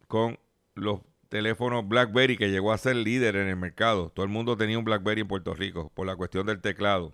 con 0.07 0.37
los 0.75 1.01
teléfonos 1.29 1.87
BlackBerry 1.87 2.37
que 2.37 2.49
llegó 2.49 2.71
a 2.73 2.77
ser 2.77 2.97
líder 2.97 3.35
en 3.37 3.47
el 3.47 3.55
mercado. 3.55 4.09
Todo 4.09 4.25
el 4.25 4.31
mundo 4.31 4.57
tenía 4.57 4.77
un 4.77 4.85
BlackBerry 4.85 5.21
en 5.21 5.27
Puerto 5.27 5.53
Rico 5.53 5.91
por 5.95 6.05
la 6.05 6.15
cuestión 6.15 6.45
del 6.45 6.61
teclado 6.61 7.13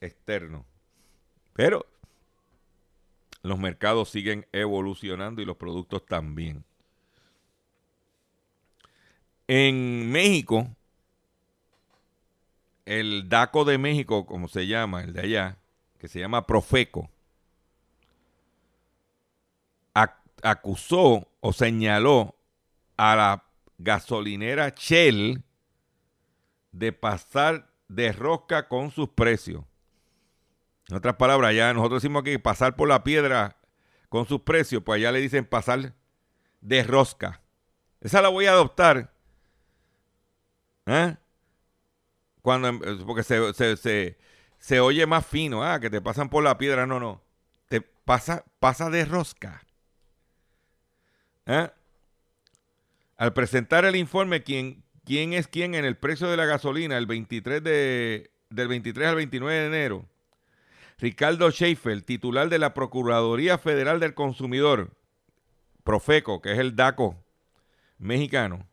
externo. 0.00 0.66
Pero 1.54 1.86
los 3.42 3.58
mercados 3.58 4.10
siguen 4.10 4.46
evolucionando 4.52 5.40
y 5.40 5.46
los 5.46 5.56
productos 5.56 6.04
también. 6.04 6.64
En 9.48 10.12
México, 10.12 10.68
el 12.84 13.28
DACO 13.28 13.64
de 13.64 13.78
México, 13.78 14.26
como 14.26 14.48
se 14.48 14.66
llama, 14.66 15.02
el 15.02 15.12
de 15.12 15.20
allá, 15.22 15.58
que 15.98 16.08
se 16.08 16.20
llama 16.20 16.46
Profeco, 16.46 17.10
acusó 20.42 21.28
o 21.40 21.52
señaló 21.52 22.36
a 22.96 23.16
la 23.16 23.44
gasolinera 23.78 24.74
Shell 24.76 25.42
de 26.72 26.92
pasar 26.92 27.70
de 27.88 28.12
rosca 28.12 28.68
con 28.68 28.90
sus 28.90 29.08
precios. 29.10 29.64
En 30.88 30.96
otras 30.96 31.16
palabras, 31.16 31.54
ya 31.54 31.72
nosotros 31.72 32.02
decimos 32.02 32.22
que 32.22 32.38
pasar 32.38 32.76
por 32.76 32.88
la 32.88 33.04
piedra 33.04 33.56
con 34.08 34.26
sus 34.26 34.40
precios, 34.42 34.82
pues 34.84 34.98
allá 34.98 35.12
le 35.12 35.20
dicen 35.20 35.44
pasar 35.44 35.94
de 36.60 36.82
rosca. 36.82 37.42
Esa 38.00 38.22
la 38.22 38.28
voy 38.28 38.46
a 38.46 38.52
adoptar. 38.52 39.12
¿Eh? 40.86 41.16
Cuando, 42.42 42.68
em- 42.68 42.80
porque 43.06 43.22
se, 43.22 43.52
se, 43.54 43.76
se, 43.76 44.18
se 44.58 44.80
oye 44.80 45.06
más 45.06 45.26
fino, 45.26 45.62
ah, 45.62 45.78
que 45.80 45.90
te 45.90 46.00
pasan 46.00 46.28
por 46.28 46.42
la 46.42 46.58
piedra, 46.58 46.86
no, 46.86 46.98
no. 46.98 47.22
Te 47.68 47.80
pasa, 47.80 48.44
pasa 48.58 48.90
de 48.90 49.04
rosca. 49.04 49.62
¿Eh? 51.50 51.68
Al 53.16 53.32
presentar 53.32 53.84
el 53.84 53.96
informe, 53.96 54.44
¿quién, 54.44 54.84
es 55.04 55.48
quién 55.48 55.74
en 55.74 55.84
el 55.84 55.96
precio 55.96 56.28
de 56.28 56.36
la 56.36 56.46
gasolina 56.46 56.96
el 56.96 57.06
23 57.06 57.62
de, 57.62 58.30
del 58.50 58.68
23 58.68 59.08
al 59.08 59.16
29 59.16 59.58
de 59.58 59.66
enero? 59.66 60.06
Ricardo 60.98 61.50
Schaefer, 61.50 62.02
titular 62.02 62.48
de 62.48 62.60
la 62.60 62.72
Procuraduría 62.72 63.58
Federal 63.58 63.98
del 63.98 64.14
Consumidor, 64.14 64.92
Profeco, 65.82 66.40
que 66.40 66.52
es 66.52 66.58
el 66.58 66.76
DACO 66.76 67.16
mexicano, 67.98 68.68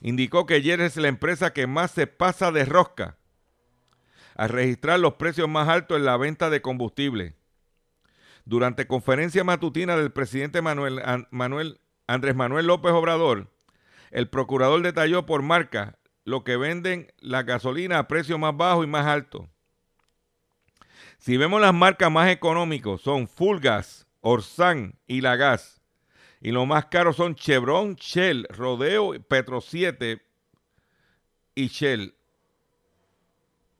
indicó 0.00 0.46
que 0.46 0.54
ayer 0.54 0.80
es 0.80 0.96
la 0.96 1.08
empresa 1.08 1.52
que 1.52 1.66
más 1.66 1.90
se 1.90 2.06
pasa 2.06 2.52
de 2.52 2.64
rosca 2.64 3.18
al 4.34 4.48
registrar 4.48 4.98
los 4.98 5.14
precios 5.14 5.48
más 5.48 5.68
altos 5.68 5.98
en 5.98 6.06
la 6.06 6.16
venta 6.16 6.48
de 6.48 6.62
combustible. 6.62 7.34
Durante 8.46 8.86
conferencia 8.86 9.44
matutina 9.44 9.96
del 9.96 10.10
presidente 10.10 10.62
Manuel, 10.62 11.00
An- 11.04 11.28
Manuel- 11.30 11.80
Andrés 12.06 12.34
Manuel 12.34 12.66
López 12.66 12.92
Obrador, 12.92 13.50
el 14.10 14.28
procurador 14.28 14.82
detalló 14.82 15.26
por 15.26 15.42
marca 15.42 15.98
lo 16.24 16.44
que 16.44 16.56
venden 16.56 17.12
la 17.18 17.42
gasolina 17.42 17.98
a 17.98 18.08
precio 18.08 18.38
más 18.38 18.56
bajo 18.56 18.84
y 18.84 18.86
más 18.86 19.06
alto. 19.06 19.48
Si 21.18 21.36
vemos 21.36 21.60
las 21.60 21.74
marcas 21.74 22.10
más 22.10 22.30
económicas 22.30 23.00
son 23.00 23.28
Fulgas, 23.28 24.06
Orsan 24.20 24.98
y 25.06 25.20
La 25.20 25.36
Gas. 25.36 25.80
Y 26.40 26.50
los 26.50 26.66
más 26.66 26.86
caros 26.86 27.16
son 27.16 27.34
Chevron, 27.34 27.94
Shell, 27.94 28.46
Rodeo, 28.50 29.12
Petro 29.22 29.62
7 29.62 30.20
y 31.54 31.68
Shell. 31.68 32.14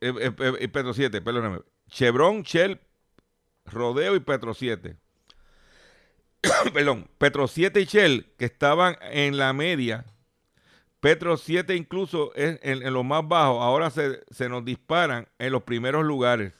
Eh, 0.00 0.12
eh, 0.18 0.32
eh, 0.60 0.68
Petro 0.68 0.94
7, 0.94 1.20
perdóname. 1.20 1.60
Chevron, 1.88 2.42
Shell, 2.42 2.80
Rodeo 3.66 4.16
y 4.16 4.20
Petro 4.20 4.54
7. 4.54 4.96
Perdón, 6.72 7.08
Petro 7.18 7.48
7 7.48 7.80
y 7.80 7.84
Shell, 7.84 8.34
que 8.38 8.44
estaban 8.44 8.96
en 9.02 9.36
la 9.36 9.52
media. 9.52 10.04
Petro 11.00 11.36
7 11.36 11.76
incluso 11.76 12.34
es 12.34 12.58
en, 12.62 12.82
en 12.82 12.92
los 12.92 13.04
más 13.04 13.26
bajos. 13.26 13.62
Ahora 13.62 13.90
se, 13.90 14.24
se 14.30 14.48
nos 14.48 14.64
disparan 14.64 15.28
en 15.38 15.52
los 15.52 15.62
primeros 15.64 16.04
lugares. 16.04 16.52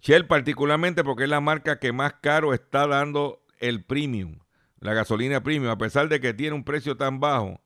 Shell 0.00 0.26
particularmente 0.26 1.04
porque 1.04 1.24
es 1.24 1.30
la 1.30 1.40
marca 1.40 1.78
que 1.78 1.92
más 1.92 2.14
caro 2.14 2.54
está 2.54 2.86
dando 2.88 3.44
el 3.58 3.84
premium, 3.84 4.40
la 4.80 4.94
gasolina 4.94 5.42
premium, 5.42 5.70
a 5.70 5.78
pesar 5.78 6.08
de 6.08 6.20
que 6.20 6.34
tiene 6.34 6.56
un 6.56 6.64
precio 6.64 6.96
tan 6.96 7.20
bajo 7.20 7.60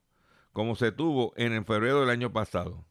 como 0.52 0.76
se 0.76 0.92
tuvo 0.92 1.32
en 1.36 1.64
febrero 1.64 2.00
del 2.00 2.10
año 2.10 2.32
pasado. 2.32 2.84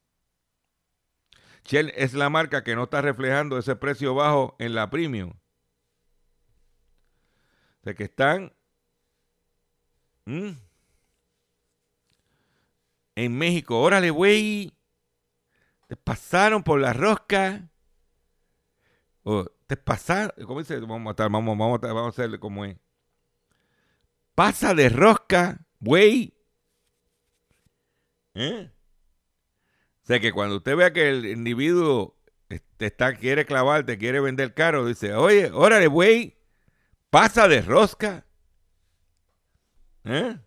Shell 1.63 1.91
es 1.95 2.13
la 2.13 2.29
marca 2.29 2.63
que 2.63 2.75
no 2.75 2.83
está 2.83 3.01
reflejando 3.01 3.57
ese 3.57 3.75
precio 3.75 4.13
bajo 4.13 4.55
en 4.59 4.75
la 4.75 4.89
premium. 4.89 5.33
Sea 7.85 7.93
que 7.93 8.05
están 8.05 8.51
en 10.25 10.57
México. 13.37 13.79
Órale, 13.79 14.09
güey. 14.09 14.73
Te 15.87 15.95
pasaron 15.95 16.63
por 16.63 16.79
la 16.79 16.93
rosca. 16.93 17.69
O, 19.21 19.45
te 19.67 19.77
pasaron. 19.77 20.33
¿Cómo 20.47 20.61
dice? 20.61 20.79
Vamos 20.79 21.05
a, 21.05 21.11
estar, 21.11 21.29
vamos, 21.29 21.55
vamos, 21.55 21.79
vamos 21.79 22.05
a 22.05 22.09
hacerle 22.09 22.39
como 22.39 22.65
es. 22.65 22.75
Pasa 24.33 24.73
de 24.73 24.89
rosca, 24.89 25.63
güey. 25.79 26.33
¿Eh? 28.33 28.71
O 30.01 30.05
sea 30.07 30.19
que 30.19 30.31
cuando 30.31 30.55
usted 30.55 30.75
vea 30.75 30.91
que 30.91 31.07
el 31.07 31.27
individuo 31.27 32.17
te 32.47 32.87
está, 32.87 33.13
quiere 33.13 33.45
clavar, 33.45 33.85
te 33.85 33.99
quiere 33.99 34.21
vender 34.21 34.55
caro, 34.55 34.87
dice, 34.87 35.13
oye, 35.13 35.51
órale, 35.51 35.85
güey, 35.85 36.34
pasa 37.15 37.47
de 37.47 37.61
rosca. 37.61 38.25
¿Eh? 40.03 40.37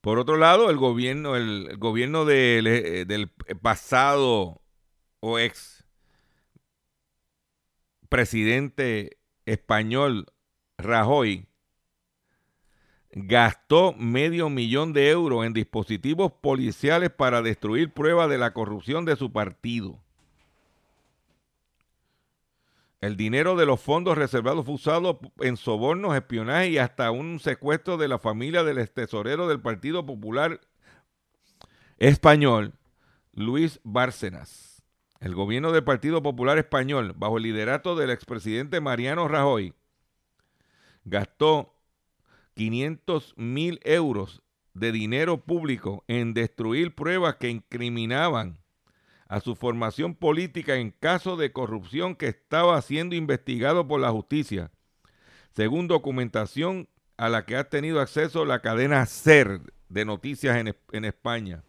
Por 0.00 0.18
otro 0.18 0.36
lado, 0.36 0.70
el 0.70 0.76
gobierno, 0.76 1.36
el, 1.36 1.76
gobierno 1.78 2.28
eh, 2.28 3.04
del 3.06 3.28
pasado 3.62 4.60
o 5.20 5.38
ex 5.38 5.86
presidente 8.08 9.18
español 9.46 10.26
Rajoy 10.76 11.46
gastó 13.12 13.92
medio 13.92 14.50
millón 14.50 14.92
de 14.92 15.10
euros 15.10 15.46
en 15.46 15.52
dispositivos 15.52 16.32
policiales 16.32 17.10
para 17.10 17.40
destruir 17.40 17.92
pruebas 17.92 18.28
de 18.28 18.38
la 18.38 18.52
corrupción 18.52 19.04
de 19.04 19.14
su 19.14 19.32
partido. 19.32 20.03
El 23.04 23.18
dinero 23.18 23.54
de 23.54 23.66
los 23.66 23.82
fondos 23.82 24.16
reservados 24.16 24.64
fue 24.64 24.76
usado 24.76 25.20
en 25.40 25.58
sobornos, 25.58 26.16
espionaje 26.16 26.70
y 26.70 26.78
hasta 26.78 27.10
un 27.10 27.38
secuestro 27.38 27.98
de 27.98 28.08
la 28.08 28.18
familia 28.18 28.64
del 28.64 28.88
tesorero 28.88 29.46
del 29.46 29.60
Partido 29.60 30.06
Popular 30.06 30.58
Español, 31.98 32.72
Luis 33.34 33.78
Bárcenas. 33.84 34.82
El 35.20 35.34
gobierno 35.34 35.70
del 35.70 35.84
Partido 35.84 36.22
Popular 36.22 36.56
Español, 36.56 37.12
bajo 37.14 37.36
el 37.36 37.42
liderato 37.42 37.94
del 37.94 38.08
expresidente 38.08 38.80
Mariano 38.80 39.28
Rajoy, 39.28 39.74
gastó 41.04 41.74
500 42.54 43.34
mil 43.36 43.80
euros 43.84 44.42
de 44.72 44.92
dinero 44.92 45.44
público 45.44 46.04
en 46.08 46.32
destruir 46.32 46.94
pruebas 46.94 47.34
que 47.34 47.50
incriminaban 47.50 48.63
a 49.34 49.40
su 49.40 49.56
formación 49.56 50.14
política 50.14 50.76
en 50.76 50.92
caso 50.92 51.36
de 51.36 51.50
corrupción 51.50 52.14
que 52.14 52.28
estaba 52.28 52.80
siendo 52.82 53.16
investigado 53.16 53.88
por 53.88 53.98
la 53.98 54.12
justicia, 54.12 54.70
según 55.50 55.88
documentación 55.88 56.88
a 57.16 57.28
la 57.28 57.44
que 57.44 57.56
ha 57.56 57.68
tenido 57.68 58.00
acceso 58.00 58.44
la 58.44 58.62
cadena 58.62 59.04
SER 59.06 59.60
de 59.88 60.04
noticias 60.04 60.56
en, 60.56 60.76
en 60.92 61.04
España. 61.04 61.64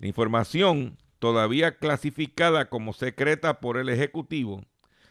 La 0.00 0.08
información, 0.08 0.98
todavía 1.20 1.76
clasificada 1.76 2.68
como 2.68 2.92
secreta 2.92 3.60
por 3.60 3.76
el 3.76 3.88
Ejecutivo, 3.88 4.64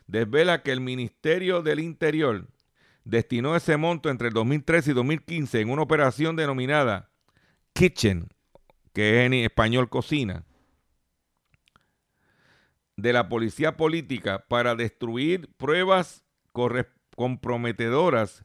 desvela 0.05 0.63
que 0.63 0.73
el 0.73 0.81
Ministerio 0.81 1.61
del 1.61 1.79
Interior 1.79 2.49
destinó 3.05 3.55
ese 3.55 3.77
monto 3.77 4.09
entre 4.09 4.27
el 4.27 4.33
2013 4.33 4.91
y 4.91 4.93
2015 4.93 5.61
en 5.61 5.69
una 5.69 5.83
operación 5.83 6.35
denominada 6.35 7.09
Kitchen, 7.71 8.27
que 8.91 9.21
es 9.21 9.27
en 9.27 9.33
español 9.33 9.87
cocina, 9.87 10.43
de 12.97 13.13
la 13.13 13.29
policía 13.29 13.77
política 13.77 14.43
para 14.47 14.75
destruir 14.75 15.49
pruebas 15.55 16.25
comprometedoras 17.15 18.43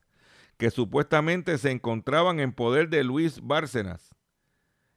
que 0.59 0.71
supuestamente 0.71 1.59
se 1.59 1.71
encontraban 1.71 2.39
en 2.39 2.53
poder 2.53 2.91
de 2.91 3.03
Luis 3.03 3.41
Bárcenas, 3.43 4.15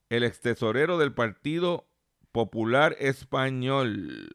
el 0.10 0.24
ex 0.24 0.42
tesorero 0.42 0.98
del 0.98 1.14
Partido 1.14 1.88
Popular 2.34 2.96
Español. 3.00 4.30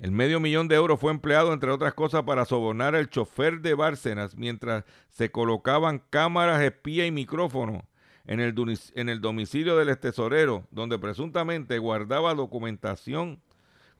El 0.00 0.10
medio 0.10 0.40
millón 0.40 0.66
de 0.66 0.74
euros 0.74 0.98
fue 0.98 1.12
empleado, 1.12 1.52
entre 1.52 1.70
otras 1.70 1.94
cosas, 1.94 2.24
para 2.24 2.46
sobornar 2.46 2.96
al 2.96 3.08
chofer 3.08 3.60
de 3.60 3.74
Bárcenas 3.74 4.36
mientras 4.36 4.84
se 5.10 5.30
colocaban 5.30 6.02
cámaras 6.10 6.60
espía 6.62 7.06
y 7.06 7.12
micrófonos 7.12 7.84
en 8.24 8.40
el, 8.40 8.54
en 8.94 9.08
el 9.08 9.20
domicilio 9.20 9.76
del 9.76 9.96
tesorero, 9.98 10.66
donde 10.70 10.98
presuntamente 10.98 11.78
guardaba 11.78 12.34
documentación 12.34 13.40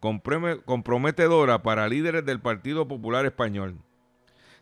comprometedora 0.03 1.62
para 1.62 1.88
líderes 1.88 2.26
del 2.26 2.40
Partido 2.40 2.88
Popular 2.88 3.24
Español. 3.24 3.78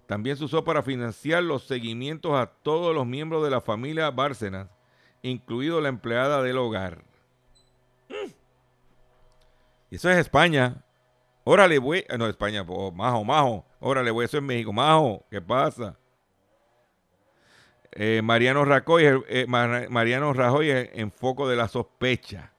También 0.06 0.36
se 0.36 0.44
usó 0.44 0.64
para 0.64 0.82
financiar 0.82 1.42
los 1.42 1.64
seguimientos 1.64 2.38
a 2.38 2.46
todos 2.46 2.94
los 2.94 3.06
miembros 3.06 3.42
de 3.42 3.50
la 3.50 3.60
familia 3.60 4.10
Bárcenas, 4.10 4.68
incluido 5.22 5.80
la 5.80 5.88
empleada 5.88 6.42
del 6.42 6.58
hogar. 6.58 7.04
Y 9.90 9.96
eso 9.96 10.10
es 10.10 10.18
España. 10.18 10.84
Órale, 11.44 11.78
güey. 11.78 12.04
No, 12.18 12.26
España, 12.26 12.64
oh, 12.68 12.92
majo, 12.92 13.24
majo. 13.24 13.64
Órale, 13.80 14.10
güey, 14.10 14.26
eso 14.26 14.36
es 14.36 14.42
México. 14.42 14.72
Majo, 14.72 15.24
¿qué 15.30 15.40
pasa? 15.40 15.96
Eh, 17.92 18.20
Mariano 18.22 18.64
Rajoy, 18.64 19.22
eh, 19.28 19.46
Mariano 19.48 20.32
Rajoy 20.32 20.70
en 20.70 21.10
foco 21.10 21.48
de 21.48 21.56
la 21.56 21.66
sospecha. 21.66 22.52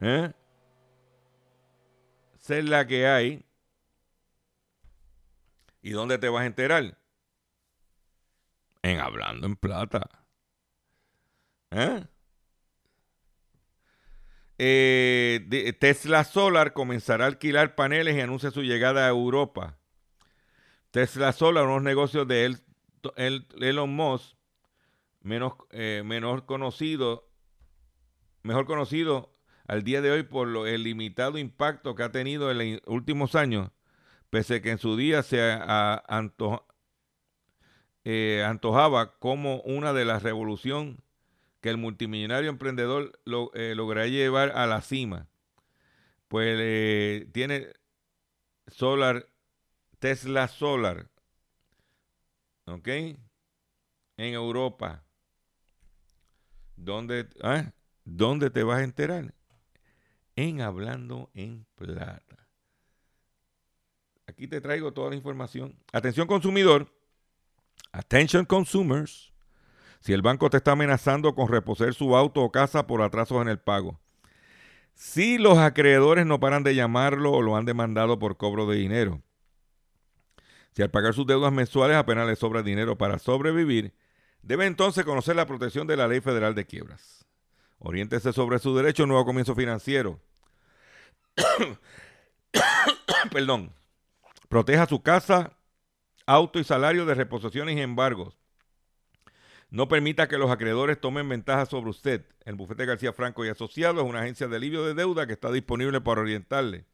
¿Eh? 0.00 0.32
La 2.48 2.86
que 2.86 3.06
hay. 3.06 3.44
¿Y 5.82 5.90
dónde 5.90 6.18
te 6.18 6.28
vas 6.28 6.42
a 6.42 6.46
enterar? 6.46 6.98
En 8.82 8.98
Hablando 8.98 9.46
en 9.46 9.56
Plata. 9.56 10.08
¿Eh? 11.70 12.04
Eh, 14.58 15.76
Tesla 15.78 16.24
Solar 16.24 16.72
comenzará 16.72 17.24
a 17.24 17.28
alquilar 17.28 17.76
paneles 17.76 18.16
y 18.16 18.20
anuncia 18.20 18.50
su 18.50 18.62
llegada 18.62 19.06
a 19.06 19.10
Europa. 19.10 19.78
Tesla 20.90 21.32
Solar, 21.32 21.66
unos 21.66 21.82
negocios 21.82 22.26
de 22.26 22.46
El, 22.46 22.58
El, 23.16 23.46
Elon 23.60 23.94
Musk, 23.94 24.34
menos, 25.20 25.52
eh, 25.70 26.02
menor 26.04 26.46
conocido, 26.46 27.30
mejor 28.42 28.66
conocido 28.66 29.39
al 29.70 29.84
día 29.84 30.02
de 30.02 30.10
hoy 30.10 30.24
por 30.24 30.48
lo, 30.48 30.66
el 30.66 30.82
limitado 30.82 31.38
impacto 31.38 31.94
que 31.94 32.02
ha 32.02 32.10
tenido 32.10 32.50
en 32.50 32.58
los 32.58 32.80
últimos 32.86 33.36
años, 33.36 33.70
pese 34.28 34.56
a 34.56 34.62
que 34.62 34.72
en 34.72 34.78
su 34.78 34.96
día 34.96 35.22
se 35.22 35.38
eh, 38.02 38.44
antojaba 38.44 39.16
como 39.20 39.60
una 39.60 39.92
de 39.92 40.04
las 40.04 40.24
revoluciones 40.24 40.96
que 41.60 41.70
el 41.70 41.76
multimillonario 41.76 42.50
emprendedor 42.50 43.20
lo, 43.24 43.52
eh, 43.54 43.76
llevar 44.10 44.50
a 44.56 44.66
la 44.66 44.80
cima. 44.80 45.28
Pues 46.26 46.58
eh, 46.60 47.28
tiene 47.32 47.68
Solar, 48.66 49.28
Tesla 50.00 50.48
Solar, 50.48 51.10
¿ok? 52.64 52.88
En 52.88 53.18
Europa. 54.16 55.04
¿Dónde, 56.74 57.28
ah, 57.44 57.70
¿Dónde 58.04 58.50
te 58.50 58.64
vas 58.64 58.80
a 58.80 58.84
enterar? 58.84 59.32
En 60.40 60.62
Hablando 60.62 61.30
en 61.34 61.66
Plata. 61.74 62.48
Aquí 64.26 64.48
te 64.48 64.62
traigo 64.62 64.90
toda 64.90 65.10
la 65.10 65.16
información. 65.16 65.76
Atención 65.92 66.26
consumidor. 66.26 66.90
Attention 67.92 68.46
consumers. 68.46 69.34
Si 70.00 70.14
el 70.14 70.22
banco 70.22 70.48
te 70.48 70.56
está 70.56 70.72
amenazando 70.72 71.34
con 71.34 71.48
reposer 71.48 71.92
su 71.92 72.16
auto 72.16 72.40
o 72.40 72.50
casa 72.50 72.86
por 72.86 73.02
atrasos 73.02 73.42
en 73.42 73.48
el 73.48 73.58
pago. 73.58 74.00
Si 74.94 75.36
los 75.36 75.58
acreedores 75.58 76.24
no 76.24 76.40
paran 76.40 76.62
de 76.62 76.74
llamarlo 76.74 77.32
o 77.32 77.42
lo 77.42 77.54
han 77.54 77.66
demandado 77.66 78.18
por 78.18 78.38
cobro 78.38 78.64
de 78.64 78.78
dinero. 78.78 79.20
Si 80.72 80.80
al 80.80 80.90
pagar 80.90 81.12
sus 81.12 81.26
deudas 81.26 81.52
mensuales 81.52 81.98
apenas 81.98 82.26
le 82.26 82.36
sobra 82.36 82.62
dinero 82.62 82.96
para 82.96 83.18
sobrevivir, 83.18 83.92
debe 84.40 84.64
entonces 84.64 85.04
conocer 85.04 85.36
la 85.36 85.44
protección 85.44 85.86
de 85.86 85.98
la 85.98 86.08
Ley 86.08 86.22
Federal 86.22 86.54
de 86.54 86.64
Quiebras. 86.64 87.26
Oriéntese 87.78 88.32
sobre 88.32 88.58
su 88.58 88.74
derecho 88.74 89.02
a 89.02 89.06
nuevo 89.06 89.26
comienzo 89.26 89.54
financiero. 89.54 90.18
Perdón. 93.32 93.72
Proteja 94.48 94.86
su 94.86 95.02
casa, 95.02 95.52
auto 96.26 96.58
y 96.58 96.64
salario 96.64 97.06
de 97.06 97.14
reposiciones 97.14 97.76
y 97.76 97.80
embargos. 97.80 98.36
No 99.70 99.86
permita 99.86 100.26
que 100.26 100.38
los 100.38 100.50
acreedores 100.50 101.00
tomen 101.00 101.28
ventaja 101.28 101.66
sobre 101.66 101.90
usted. 101.90 102.26
El 102.44 102.56
bufete 102.56 102.86
García 102.86 103.12
Franco 103.12 103.44
y 103.44 103.48
Asociados 103.48 104.02
es 104.02 104.10
una 104.10 104.20
agencia 104.20 104.48
de 104.48 104.56
alivio 104.56 104.84
de 104.84 104.94
deuda 104.94 105.26
que 105.26 105.34
está 105.34 105.52
disponible 105.52 106.00
para 106.00 106.22
orientarle 106.22 106.86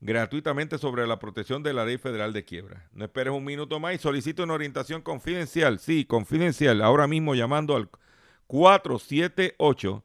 gratuitamente 0.00 0.78
sobre 0.78 1.06
la 1.06 1.18
protección 1.18 1.62
de 1.62 1.72
la 1.72 1.84
ley 1.84 1.98
federal 1.98 2.32
de 2.32 2.44
quiebra. 2.44 2.88
No 2.92 3.04
esperes 3.04 3.32
un 3.32 3.44
minuto 3.44 3.80
más 3.80 3.94
y 3.94 3.98
solicite 3.98 4.42
una 4.42 4.54
orientación 4.54 5.02
confidencial. 5.02 5.78
Sí, 5.78 6.04
confidencial. 6.04 6.82
Ahora 6.82 7.06
mismo 7.06 7.34
llamando 7.34 7.76
al 7.76 7.90
478 8.46 10.04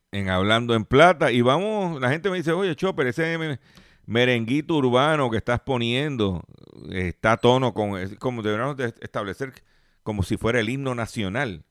en 0.11 0.29
Hablando 0.29 0.75
en 0.75 0.85
Plata. 0.85 1.31
Y 1.31 1.41
vamos, 1.41 1.99
la 2.01 2.09
gente 2.09 2.29
me 2.29 2.37
dice, 2.37 2.51
oye, 2.51 2.75
Chopper, 2.75 3.07
ese 3.07 3.37
me- 3.37 3.59
merenguito 4.05 4.75
urbano 4.75 5.29
que 5.29 5.37
estás 5.37 5.59
poniendo 5.61 6.43
eh, 6.91 7.09
está 7.09 7.33
a 7.33 7.37
tono 7.37 7.73
con, 7.73 8.15
como 8.15 8.41
deberíamos 8.41 8.77
de 8.77 8.93
establecer 9.01 9.53
como 10.03 10.23
si 10.23 10.37
fuera 10.37 10.59
el 10.59 10.69
himno 10.69 10.95
nacional. 10.95 11.63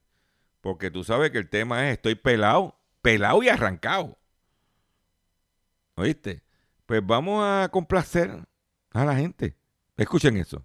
Porque 0.60 0.90
tú 0.90 1.04
sabes 1.04 1.30
que 1.30 1.38
el 1.38 1.48
tema 1.48 1.88
es 1.88 1.94
estoy 1.94 2.14
pelado, 2.14 2.76
pelado 3.02 3.42
y 3.42 3.48
arrancado. 3.48 4.18
¿Oíste? 5.94 6.42
Pues 6.86 7.04
vamos 7.04 7.44
a 7.44 7.68
complacer 7.70 8.46
a 8.92 9.04
la 9.04 9.14
gente. 9.16 9.56
Escuchen 9.96 10.36
eso. 10.36 10.64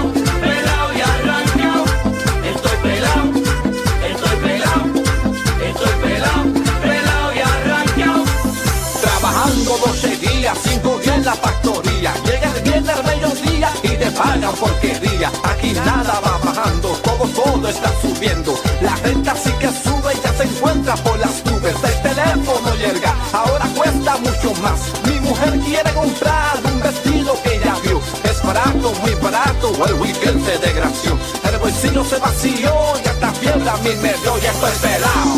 la 11.31 11.37
factoría. 11.37 12.13
Llega 12.25 12.47
el 12.55 12.61
viernes 12.61 12.95
al 12.95 13.03
mediodía 13.05 13.69
y 13.83 13.89
te 13.89 14.11
pagan 14.11 14.53
porquería. 14.59 15.31
Aquí 15.51 15.71
nada 15.73 16.19
va 16.25 16.37
bajando, 16.43 16.89
todo, 17.07 17.25
todo 17.41 17.67
está 17.67 17.89
subiendo. 18.01 18.53
La 18.81 18.95
renta 18.97 19.33
sí 19.35 19.51
que 19.61 19.69
sube 19.83 20.13
y 20.13 20.21
ya 20.23 20.33
se 20.33 20.43
encuentra 20.43 20.95
por 20.95 21.17
las 21.19 21.35
nubes. 21.45 21.75
El 21.91 22.01
teléfono 22.01 22.75
llega, 22.75 23.15
ahora 23.31 23.65
cuesta 23.77 24.17
mucho 24.17 24.49
más. 24.61 24.79
Mi 25.07 25.19
mujer 25.19 25.59
quiere 25.59 25.91
comprar 25.93 26.55
un 26.65 26.79
vestido 26.81 27.31
que 27.43 27.55
ella 27.55 27.75
vio. 27.83 28.01
Es 28.29 28.41
barato, 28.43 28.93
muy 29.01 29.13
barato, 29.15 29.67
el 29.87 29.93
weekend 30.01 30.45
se 30.45 30.57
desgració. 30.57 31.17
El 31.49 31.57
bolsillo 31.59 32.03
se 32.03 32.17
vació 32.17 32.73
y 33.03 33.07
hasta 33.07 33.31
fiebre 33.33 33.69
a 33.69 33.77
mí 33.77 33.91
me 34.01 34.13
dio. 34.21 34.37
Ya 34.39 34.51
estoy 34.51 34.75
pelado, 34.81 35.33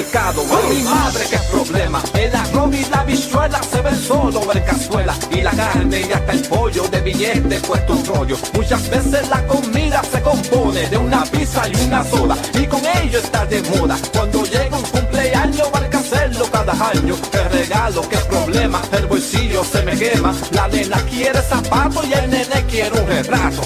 mercado, 0.00 0.42
a 0.42 0.68
mi 0.68 0.82
madre 0.82 1.24
qué 1.30 1.38
problema. 1.50 2.02
El 2.14 2.34
arroz 2.34 2.74
y 2.74 2.84
la 2.90 3.04
bichuela 3.04 3.60
se 3.62 3.80
ven 3.82 3.96
solo 3.96 4.40
en 4.52 4.62
cazuela. 4.62 5.14
Y 5.30 5.40
la 5.42 5.50
carne 5.50 6.00
y 6.00 6.12
hasta 6.12 6.32
el 6.32 6.42
pollo 6.42 6.88
de 6.88 7.00
billete 7.00 7.60
puesto 7.60 7.92
un 7.92 8.06
rollo. 8.06 8.36
Muchas 8.54 8.88
veces 8.88 9.28
la 9.28 9.46
comida 9.46 10.02
se 10.10 10.20
compone 10.22 10.88
de 10.88 10.96
una 10.96 11.22
pizza 11.24 11.68
y 11.68 11.84
una 11.84 12.02
soda. 12.04 12.36
Y 12.54 12.66
con 12.66 12.80
ello 13.02 13.18
está 13.18 13.44
de 13.46 13.62
moda. 13.62 13.98
Cuando 14.12 14.42
llega 14.44 14.76
un 14.76 14.84
cumpleaños, 14.84 15.68
hay 15.74 15.90
que 15.90 15.96
hacerlo 15.96 16.46
cada 16.50 16.72
año. 16.72 17.14
Qué 17.30 17.42
regalo, 17.48 18.08
qué 18.08 18.16
problema. 18.16 18.80
El 18.92 19.06
bolsillo 19.06 19.62
se 19.64 19.82
me 19.82 19.96
quema. 19.98 20.34
La 20.52 20.68
nena 20.68 20.96
quiere 21.10 21.42
zapatos 21.42 22.06
y 22.06 22.12
el 22.14 22.30
nene 22.30 22.64
quiere 22.68 23.00
un 23.00 23.06
retrato. 23.06 23.62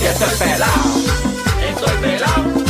Y 0.00 0.38
pelado. 0.38 0.92
Estoy 1.70 1.96
pelado. 2.02 2.61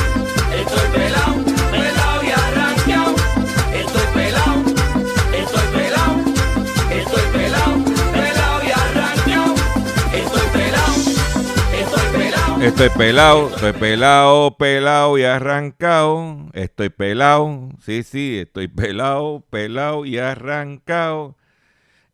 Estoy 12.63 12.91
pelado, 12.91 13.49
estoy 13.49 13.73
pelado, 13.73 14.57
pelado 14.57 15.19
y 15.19 15.25
arrancado. 15.25 16.49
Estoy 16.53 16.91
pelado, 16.91 17.69
sí, 17.81 18.03
sí, 18.03 18.39
estoy 18.39 18.69
pelado, 18.69 19.45
pelado 19.51 20.05
y 20.05 20.19
arrancado. 20.19 21.37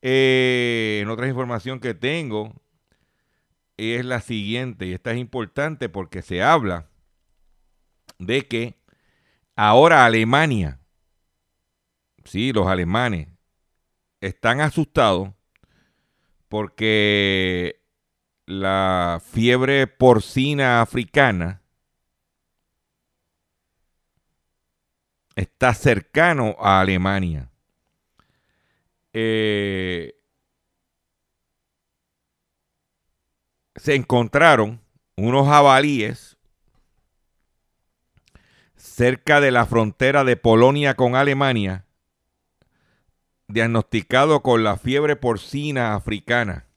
Eh, 0.02 1.00
en 1.02 1.10
otra 1.10 1.28
información 1.28 1.80
que 1.80 1.94
tengo 1.94 2.54
es 3.76 4.04
la 4.04 4.20
siguiente, 4.20 4.86
y 4.86 4.92
esta 4.92 5.12
es 5.12 5.18
importante 5.18 5.88
porque 5.88 6.22
se 6.22 6.42
habla 6.42 6.88
de 8.18 8.46
que 8.46 8.74
ahora 9.54 10.04
Alemania 10.04 10.80
sí, 12.28 12.52
los 12.52 12.66
alemanes, 12.66 13.28
están 14.20 14.60
asustados 14.60 15.30
porque 16.48 17.77
la 18.48 19.20
fiebre 19.22 19.86
porcina 19.86 20.80
africana 20.80 21.60
está 25.36 25.74
cercano 25.74 26.56
a 26.58 26.80
Alemania. 26.80 27.50
Eh, 29.12 30.14
se 33.76 33.94
encontraron 33.94 34.80
unos 35.16 35.46
jabalíes 35.46 36.38
cerca 38.76 39.42
de 39.42 39.50
la 39.50 39.66
frontera 39.66 40.24
de 40.24 40.38
Polonia 40.38 40.94
con 40.94 41.16
Alemania, 41.16 41.84
diagnosticado 43.46 44.42
con 44.42 44.64
la 44.64 44.78
fiebre 44.78 45.16
porcina 45.16 45.94
africana. 45.94 46.67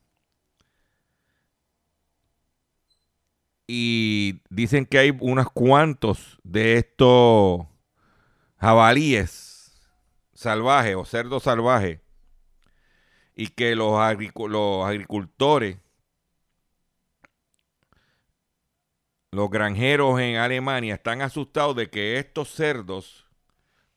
Y 3.74 4.42
dicen 4.50 4.86
que 4.86 5.00
hay 5.00 5.18
unos 5.22 5.50
cuantos 5.50 6.38
de 6.44 6.76
estos 6.76 7.62
jabalíes 8.58 9.80
salvajes 10.34 10.98
o 10.98 11.06
cerdos 11.06 11.44
salvajes 11.44 12.02
y 13.34 13.48
que 13.48 13.78
los, 13.78 13.98
agricultores, 13.98 15.78
los 19.32 19.50
granjeros 19.50 20.20
en 20.20 20.36
Alemania 20.36 20.96
están 20.96 21.22
asustados 21.22 21.78
de 21.78 21.90
que 21.90 22.20
estos 22.20 22.50
cerdos 22.50 23.26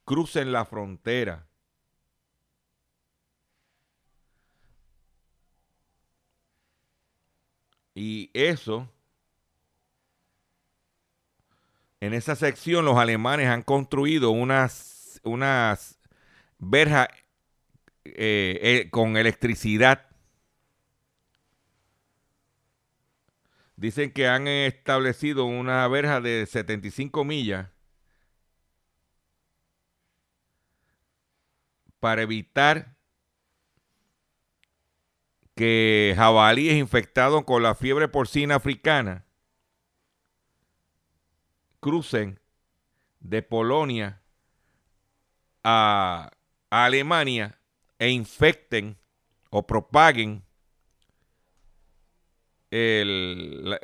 crucen 0.04 0.52
la 0.52 0.64
frontera. 0.66 1.48
Y 7.96 8.30
eso, 8.34 8.93
en 12.04 12.12
esa 12.12 12.36
sección 12.36 12.84
los 12.84 12.98
alemanes 12.98 13.48
han 13.48 13.62
construido 13.62 14.30
unas, 14.30 15.22
unas 15.24 15.98
verjas 16.58 17.08
eh, 18.04 18.58
eh, 18.62 18.90
con 18.90 19.16
electricidad. 19.16 20.06
Dicen 23.76 24.12
que 24.12 24.28
han 24.28 24.46
establecido 24.48 25.46
una 25.46 25.88
verja 25.88 26.20
de 26.20 26.44
75 26.46 27.24
millas 27.24 27.70
para 32.00 32.20
evitar 32.20 32.98
que 35.54 36.12
jabalíes 36.16 36.76
infectados 36.76 37.44
con 37.44 37.62
la 37.62 37.74
fiebre 37.74 38.08
porcina 38.08 38.56
africana 38.56 39.24
crucen 41.84 42.40
de 43.20 43.42
Polonia 43.42 44.22
a, 45.62 46.30
Alemania 46.70 47.60
e 47.98 48.08
infecten 48.08 48.96
o 49.50 49.66
propaguen 49.66 50.42
el, 52.70 53.78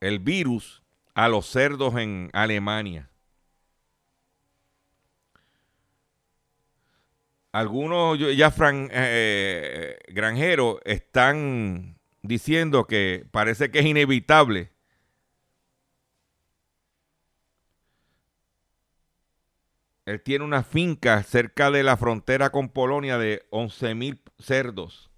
el, 0.00 0.18
virus 0.18 0.82
a 1.14 1.28
los 1.28 1.46
cerdos 1.46 1.94
en 1.94 2.28
Alemania. 2.32 3.08
Algunos 7.52 8.18
ya 8.36 8.50
fran, 8.50 8.90
eh, 8.92 9.96
granjeros 10.08 10.80
están 10.84 12.00
diciendo 12.22 12.84
que 12.84 13.24
parece 13.30 13.70
que 13.70 13.78
es 13.78 13.86
inevitable 13.86 14.72
Él 20.10 20.20
tiene 20.20 20.44
una 20.44 20.64
finca 20.64 21.22
cerca 21.22 21.70
de 21.70 21.84
la 21.84 21.96
frontera 21.96 22.50
con 22.50 22.68
Polonia 22.68 23.16
de 23.16 23.46
11 23.50 23.94
mil 23.94 24.20
cerdos. 24.40 25.08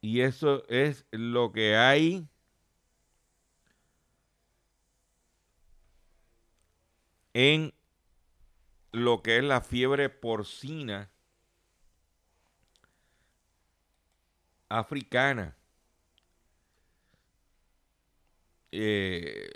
Y 0.00 0.22
eso 0.22 0.66
es 0.70 1.04
lo 1.10 1.52
que 1.52 1.76
hay 1.76 2.26
en 7.34 7.74
lo 8.92 9.22
que 9.22 9.36
es 9.36 9.44
la 9.44 9.60
fiebre 9.60 10.08
porcina 10.08 11.10
africana. 14.70 15.54
Eh, 18.72 19.50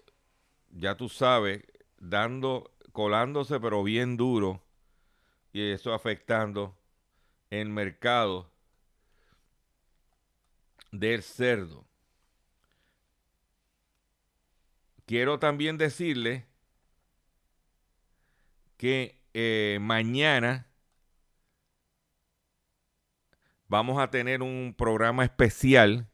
ya 0.69 0.95
tú 0.95 1.09
sabes, 1.09 1.63
dando, 2.01 2.73
colándose, 2.93 3.61
pero 3.61 3.85
bien 3.85 4.17
duro, 4.17 4.63
y 5.53 5.71
eso 5.71 5.95
afectando 5.95 6.77
el 7.51 7.69
mercado 7.69 8.51
del 10.91 11.23
cerdo. 11.23 11.85
Quiero 15.07 15.39
también 15.39 15.77
decirle 15.77 16.47
que 18.77 19.21
eh, 19.35 19.79
mañana 19.81 20.67
vamos 23.69 24.01
a 24.01 24.11
tener 24.11 24.43
un 24.43 24.75
programa 24.77 25.25
especial 25.25 26.10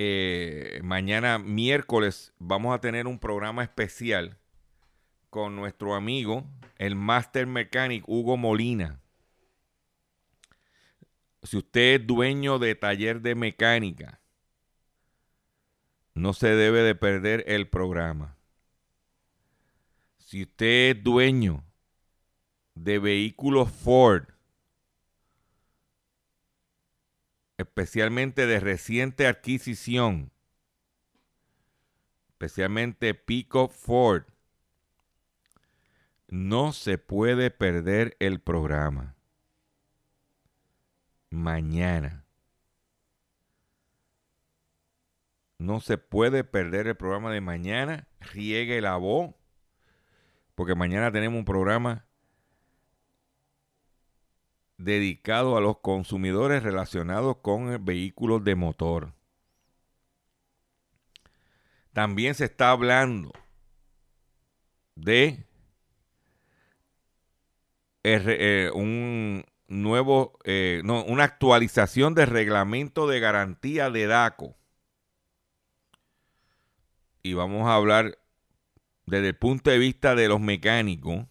eh, 0.00 0.78
mañana 0.84 1.40
miércoles 1.40 2.32
vamos 2.38 2.72
a 2.72 2.80
tener 2.80 3.08
un 3.08 3.18
programa 3.18 3.64
especial 3.64 4.38
con 5.28 5.56
nuestro 5.56 5.96
amigo, 5.96 6.46
el 6.76 6.94
Master 6.94 7.48
Mechanic 7.48 8.04
Hugo 8.06 8.36
Molina. 8.36 9.00
Si 11.42 11.56
usted 11.56 12.00
es 12.00 12.06
dueño 12.06 12.60
de 12.60 12.76
taller 12.76 13.22
de 13.22 13.34
mecánica, 13.34 14.20
no 16.14 16.32
se 16.32 16.54
debe 16.54 16.82
de 16.82 16.94
perder 16.94 17.42
el 17.48 17.66
programa. 17.66 18.36
Si 20.18 20.44
usted 20.44 20.96
es 20.96 21.02
dueño 21.02 21.64
de 22.76 23.00
vehículos 23.00 23.68
Ford, 23.72 24.28
especialmente 27.58 28.46
de 28.46 28.60
reciente 28.60 29.26
adquisición, 29.26 30.30
especialmente 32.30 33.14
Pico 33.14 33.68
Ford, 33.68 34.24
no 36.28 36.72
se 36.72 36.98
puede 36.98 37.50
perder 37.50 38.16
el 38.20 38.40
programa. 38.40 39.16
Mañana. 41.30 42.24
No 45.58 45.80
se 45.80 45.98
puede 45.98 46.44
perder 46.44 46.86
el 46.86 46.96
programa 46.96 47.32
de 47.32 47.40
mañana. 47.40 48.06
Riegue 48.20 48.80
la 48.80 48.96
voz. 48.96 49.34
Porque 50.54 50.74
mañana 50.74 51.10
tenemos 51.10 51.38
un 51.38 51.44
programa 51.44 52.07
dedicado 54.78 55.56
a 55.56 55.60
los 55.60 55.78
consumidores 55.78 56.62
relacionados 56.62 57.38
con 57.42 57.84
vehículos 57.84 58.44
de 58.44 58.54
motor. 58.54 59.12
También 61.92 62.34
se 62.34 62.44
está 62.44 62.70
hablando 62.70 63.32
de 64.94 65.44
eh, 68.04 68.70
un 68.72 69.44
nuevo, 69.66 70.38
eh, 70.44 70.80
no, 70.84 71.04
una 71.04 71.24
actualización 71.24 72.14
del 72.14 72.28
reglamento 72.28 73.08
de 73.08 73.20
garantía 73.20 73.90
de 73.90 74.06
DACO. 74.06 74.56
Y 77.22 77.34
vamos 77.34 77.68
a 77.68 77.74
hablar 77.74 78.18
desde 79.06 79.28
el 79.28 79.36
punto 79.36 79.70
de 79.70 79.78
vista 79.78 80.14
de 80.14 80.28
los 80.28 80.40
mecánicos 80.40 81.26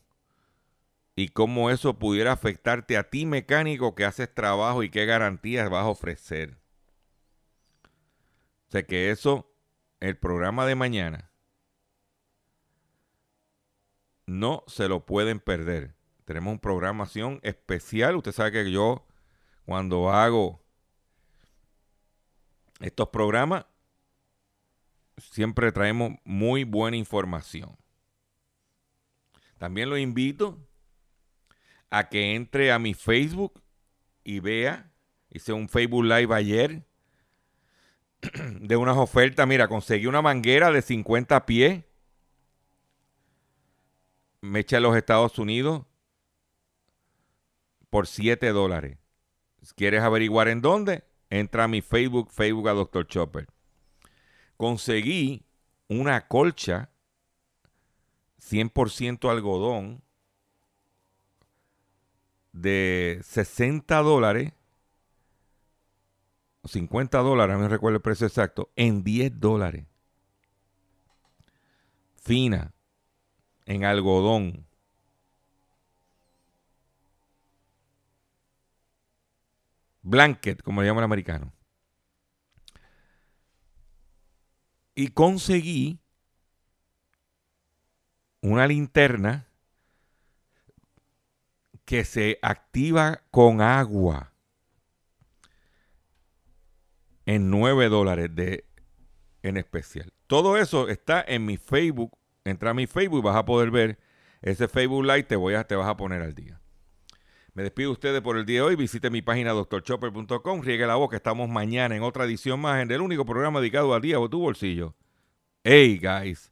y 1.17 1.29
cómo 1.29 1.71
eso 1.71 1.97
pudiera 1.97 2.31
afectarte 2.31 2.95
a 2.95 3.09
ti 3.09 3.25
mecánico 3.25 3.95
que 3.95 4.05
haces 4.05 4.31
trabajo 4.31 4.83
y 4.83 4.91
qué 4.91 5.07
garantías 5.07 5.67
vas 5.67 5.83
a 5.83 5.89
ofrecer. 5.89 6.59
O 8.67 8.71
sea 8.71 8.83
que 8.83 9.09
eso, 9.09 9.51
el 9.99 10.15
programa 10.15 10.67
de 10.67 10.75
mañana, 10.75 11.31
no 14.27 14.63
se 14.67 14.87
lo 14.87 15.07
pueden 15.07 15.39
perder. 15.39 15.95
Tenemos 16.23 16.51
una 16.51 16.61
programación 16.61 17.39
especial. 17.41 18.15
Usted 18.15 18.31
sabe 18.31 18.51
que 18.51 18.71
yo 18.71 19.07
cuando 19.65 20.11
hago 20.11 20.63
estos 22.79 23.09
programas, 23.09 23.65
siempre 25.17 25.71
traemos 25.71 26.11
muy 26.23 26.63
buena 26.63 26.95
información. 26.95 27.75
También 29.57 29.89
lo 29.89 29.97
invito 29.97 30.66
a 31.89 32.09
que 32.09 32.35
entre 32.35 32.71
a 32.71 32.79
mi 32.79 32.93
Facebook 32.93 33.61
y 34.23 34.39
vea, 34.39 34.91
hice 35.29 35.53
un 35.53 35.69
Facebook 35.69 36.03
Live 36.03 36.33
ayer 36.33 36.85
de 38.59 38.75
unas 38.75 38.97
ofertas. 38.97 39.47
Mira, 39.47 39.67
conseguí 39.67 40.07
una 40.07 40.21
manguera 40.21 40.71
de 40.71 40.81
50 40.81 41.45
pies. 41.45 41.83
Me 44.41 44.59
echa 44.59 44.77
a 44.77 44.81
los 44.81 44.95
Estados 44.95 45.39
Unidos 45.39 45.85
por 47.89 48.07
7 48.07 48.49
dólares. 48.51 48.97
Si 49.61 49.73
quieres 49.73 50.01
averiguar 50.01 50.47
en 50.47 50.61
dónde, 50.61 51.03
entra 51.29 51.65
a 51.65 51.67
mi 51.67 51.81
Facebook, 51.81 52.31
Facebook 52.31 52.69
a 52.69 52.73
Dr. 52.73 53.07
Chopper. 53.07 53.47
Conseguí 54.55 55.45
una 55.87 56.27
colcha 56.27 56.91
100% 58.41 59.29
algodón 59.29 60.03
de 62.61 63.19
60 63.23 64.01
dólares, 64.01 64.53
50 66.63 67.19
dólares, 67.19 67.57
no 67.57 67.67
recuerdo 67.67 67.97
el 67.97 68.01
precio 68.01 68.27
exacto, 68.27 68.71
en 68.75 69.03
10 69.03 69.39
dólares. 69.39 69.85
Fina, 72.15 72.73
en 73.65 73.85
algodón. 73.85 74.65
Blanket, 80.01 80.61
como 80.61 80.81
le 80.81 80.87
llama 80.87 81.01
el 81.01 81.05
americano. 81.05 81.53
Y 84.95 85.09
conseguí 85.09 85.99
una 88.41 88.67
linterna 88.67 89.47
que 91.87 92.03
se 92.03 92.37
activa 92.41 93.23
con 93.31 93.61
agua 93.61 94.33
en 97.25 97.49
9 97.49 97.87
dólares 97.87 98.35
de, 98.35 98.65
en 99.41 99.55
especial. 99.55 100.11
Todo 100.27 100.57
eso 100.57 100.89
está 100.89 101.23
en 101.25 101.45
mi 101.45 101.55
Facebook. 101.55 102.11
Entra 102.43 102.71
a 102.71 102.73
mi 102.73 102.87
Facebook 102.87 103.19
y 103.19 103.23
vas 103.23 103.37
a 103.37 103.45
poder 103.45 103.71
ver 103.71 103.99
ese 104.41 104.67
Facebook 104.67 105.05
Live. 105.05 105.23
Te, 105.23 105.37
voy 105.37 105.53
a, 105.53 105.63
te 105.63 105.77
vas 105.77 105.87
a 105.87 105.95
poner 105.95 106.21
al 106.21 106.35
día. 106.35 106.59
Me 107.53 107.63
despido 107.63 107.91
de 107.91 107.93
ustedes 107.93 108.21
por 108.21 108.35
el 108.35 108.45
día 108.45 108.59
de 108.59 108.63
hoy. 108.63 108.75
Visite 108.75 109.09
mi 109.09 109.21
página 109.21 109.51
doctorchopper.com. 109.51 110.61
Riegue 110.61 110.85
la 110.85 110.97
que 111.09 111.15
estamos 111.15 111.47
mañana 111.47 111.95
en 111.95 112.03
otra 112.03 112.25
edición 112.25 112.59
más 112.59 112.81
en 112.81 112.91
el 112.91 112.99
único 112.99 113.25
programa 113.25 113.61
dedicado 113.61 113.93
al 113.93 114.01
día 114.01 114.19
o 114.19 114.29
tu 114.29 114.39
bolsillo. 114.41 114.93
Hey, 115.63 116.01
guys. 116.03 116.51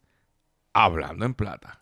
Hablando 0.71 1.25
en 1.25 1.33
plata. 1.33 1.81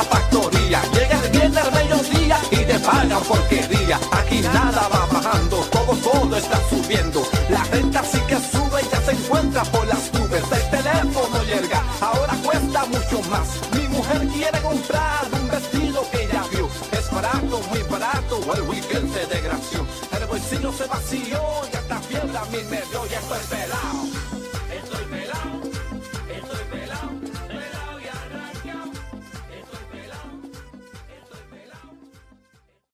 La 0.00 0.04
factoría. 0.04 0.82
Llega 0.94 1.20
el 1.24 1.30
viernes 1.30 1.64
al 1.64 1.72
mediodía 1.72 2.38
y 2.50 2.56
te 2.56 2.78
pagan 2.80 3.22
porquería. 3.28 4.00
Aquí 4.12 4.40
nada 4.40 4.88
va 4.88 5.06
bajando, 5.12 5.56
todo, 5.74 5.94
todo 5.96 6.36
está 6.36 6.58
subiendo. 6.70 7.20
La 7.48 7.62
renta 7.64 8.02
sí 8.04 8.20
que 8.28 8.36
sube 8.36 8.78
y 8.82 8.88
ya 8.90 9.00
se 9.02 9.12
encuentra 9.12 9.62
por 9.64 9.86
las 9.86 10.12
nubes. 10.14 10.44
El 10.58 10.70
teléfono 10.70 11.36
llega, 11.44 11.82
ahora 12.00 12.34
cuesta 12.44 12.86
mucho 12.86 13.18
más. 13.30 13.48
Mi 13.76 13.88
mujer 13.88 14.20
quiere 14.28 14.58
comprar 14.62 15.22
un 15.40 15.48
vestido 15.48 15.98
que 16.10 16.24
ella 16.24 16.44
vio. 16.50 16.68
Es 16.98 17.10
barato, 17.10 17.60
muy 17.70 17.82
barato, 17.82 18.34
el 18.54 18.62
weekend 18.62 19.12
se 19.12 19.26
desgració. 19.26 19.86
El 20.16 20.26
bolsillo 20.26 20.72
se 20.72 20.86
vació 20.86 21.40
y 21.72 21.76
hasta 21.76 21.98
fiebre 22.00 22.38
a 22.38 22.44
mí 22.46 22.58
me 22.70 22.80
dio 22.88 23.00
y 23.10 23.14
estoy 23.14 23.42
pelado. 23.50 23.89